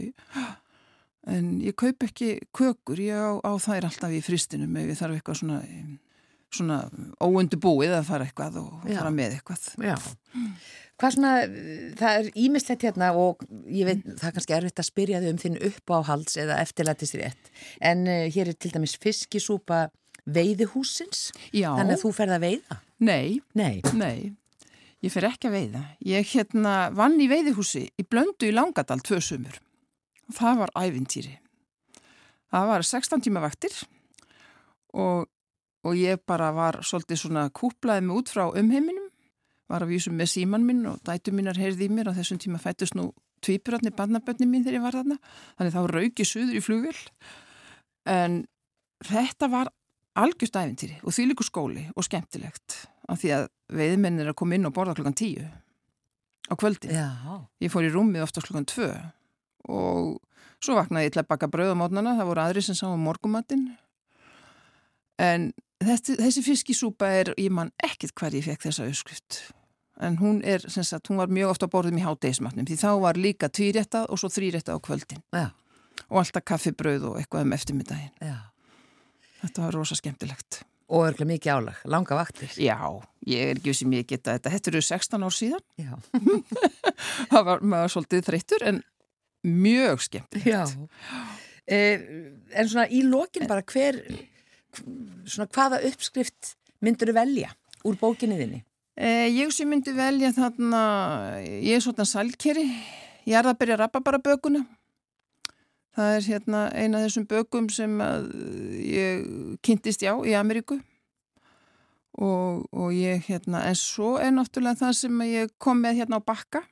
[1.27, 5.17] en ég kaup ekki kökur ég á, á þær alltaf í fristinum ef ég þarf
[5.19, 5.61] eitthvað svona
[6.47, 6.77] svona
[7.19, 9.01] óundu búið að fara eitthvað og Já.
[9.01, 9.97] fara með eitthvað Já.
[10.97, 11.31] Hvað svona,
[11.99, 15.39] það er ímislegt hérna og ég veit, það er kannski erfitt að spyrja þau um
[15.43, 17.51] þinn uppáhalds eða eftirlætist rétt.
[17.85, 19.83] En uh, hér er til dæmis fiskisúpa
[20.27, 22.79] veiðihúsins, Já, þannig að þú ferð að veiða.
[22.99, 23.81] nei, Nei.
[23.93, 24.33] nei.
[25.05, 25.83] Ég fer ekki að veiða.
[26.09, 29.59] Ég hérna vann í veiðihúsi í Blöndu í Langadal tvö sumur.
[30.33, 31.35] Það var ævintýri.
[32.51, 33.75] Það var 16 tíma vaktir
[34.97, 35.27] og,
[35.85, 39.06] og ég bara var svolítið svona kúplaði mig út frá umheiminum
[39.67, 42.11] var að vísum með síman minn og dætu mínar heyrði í mér.
[42.11, 43.09] Og þessum tíma fættist nú
[43.45, 45.19] tvíburarnir barnabönni mín þegar ég var þarna.
[45.57, 46.97] Þannig þá rauk ég suður í flugvél.
[48.07, 48.39] En
[49.05, 49.73] þetta var
[50.17, 53.47] algjörst æfintýri og því líku skóli og skemmtilegt af því að
[53.77, 55.45] veiðmenn er að koma inn og borða klokkan tíu
[56.47, 56.89] á kvöldi.
[56.89, 57.11] Já.
[57.61, 58.89] Ég fór í rúmið ofta klokkan tvö
[59.67, 60.17] og
[60.63, 63.03] svo vaknaði ég til að baka brauð á mótnana, það voru aðri sem sá um
[63.05, 63.67] morgumatinn
[65.21, 65.51] en
[65.83, 69.41] þessi, þessi fiskisúpa er, ég man ekkert hver ég fekk þessa auðskrift
[70.01, 72.89] en hún er, sem sagt, hún var mjög ofta á borðum í hátegismatnum því þá
[73.01, 75.47] var líka tvíréttað og svo þríréttað á kvöldin Já.
[76.07, 78.13] og alltaf kaffibrauð og eitthvað um eftirmiddaginn.
[78.21, 78.37] Já.
[79.41, 80.61] Þetta var rosa skemmtilegt.
[80.87, 82.53] Og örgulega mikið álag, langa vaktir.
[82.63, 82.77] Já,
[83.27, 84.53] ég er ekki sem ég geta þetta.
[84.53, 85.65] Þetta eru 16 ár síðan.
[87.33, 88.79] Það var maður svolítið þreyttur en
[89.43, 90.47] mjög skemmtilegt.
[90.47, 90.63] Já.
[91.67, 92.07] Eh,
[92.55, 93.99] en svona í lokin bara hver,
[94.75, 97.51] svona hvaða uppskrift myndur þú velja
[97.87, 98.63] úr bókinni þinni?
[98.97, 100.81] Eh, ég sem myndi velja þarna,
[101.45, 102.65] ég er svona salkeri,
[103.29, 104.63] ég er að byrja að rappa bara bökuna.
[105.97, 107.93] Það er hérna eina af þessum bökum sem
[108.81, 109.27] ég
[109.65, 110.79] kynntist já í Ameríku
[112.17, 116.25] og, og ég hérna, en svo er náttúrulega það sem ég kom með hérna á
[116.25, 116.63] bakka.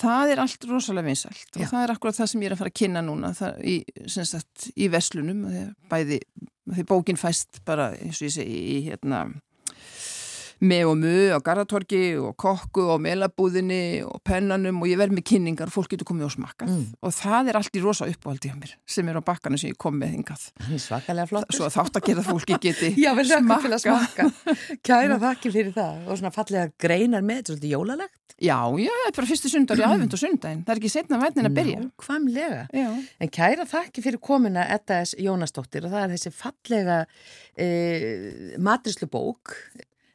[0.00, 2.72] Það er allt rosalega vinsælt og það er akkurat það sem ég er að fara
[2.72, 3.76] að kynna núna það, í,
[4.10, 5.44] sagt, í veslunum,
[5.92, 6.18] bæði,
[6.70, 9.26] því bókin fæst bara eins og ég segi í hérna
[10.62, 15.26] með og mu á Garðatorgi og kokku og melabúðinni og pennanum og ég verð með
[15.32, 16.84] kynningar og fólk getur komið og smakkað Mm.
[17.02, 19.76] og það er allt í rosa uppáhaldi hjá mér sem er á bakkanu sem ég
[19.78, 20.46] kom með hingað
[20.80, 21.46] svakalega flott.
[21.52, 24.30] svo þátt að gera fólki geti Já, vel lögum til að smakka.
[24.84, 28.20] Kæra þakki fyrir það og svona fallega greinar með, þetta er svolítið jólalegt.
[28.42, 31.20] Já, já, það er bara fyrstu sundar í aðvend og sundaginn það er ekki setna
[31.22, 31.78] vætnin að byrja.
[32.74, 32.88] Já,
[33.22, 35.14] En kæra þakki fyrir komuna Edda S.
[35.22, 36.98] Jónasdóttir og það er þessi fallega
[37.54, 37.68] e,
[38.58, 39.54] matrislu bók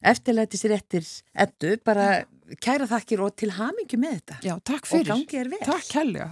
[0.01, 2.25] eftirlætis réttir Eddu, bara
[2.63, 4.37] kæra þakkir og til hamingju með þetta.
[4.43, 5.65] já takk Og fyrir gangi er vel.
[5.65, 6.29] Takk helga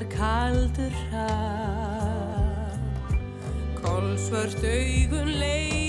[0.00, 2.80] Krunkar kaldur hrað
[3.80, 5.79] Kolsvört augun leita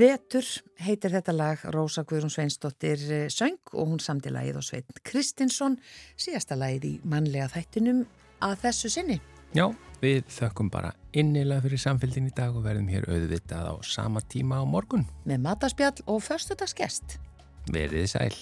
[0.00, 0.46] Vetur
[0.80, 5.76] heitir þetta lag Rósa Guðrún Sveinsdóttir eh, söng og hún samti lagið á Sveitn Kristinsson
[6.16, 8.06] síðasta lagið í mannlega þættinum
[8.40, 9.18] að þessu sinni.
[9.52, 9.66] Já,
[10.00, 14.62] við þökkum bara innilega fyrir samfélgin í dag og verðum hér auðvitað á sama tíma
[14.62, 15.04] á morgun.
[15.28, 17.18] Með mataspjall og förstudagsgest.
[17.68, 18.32] Verið sæl.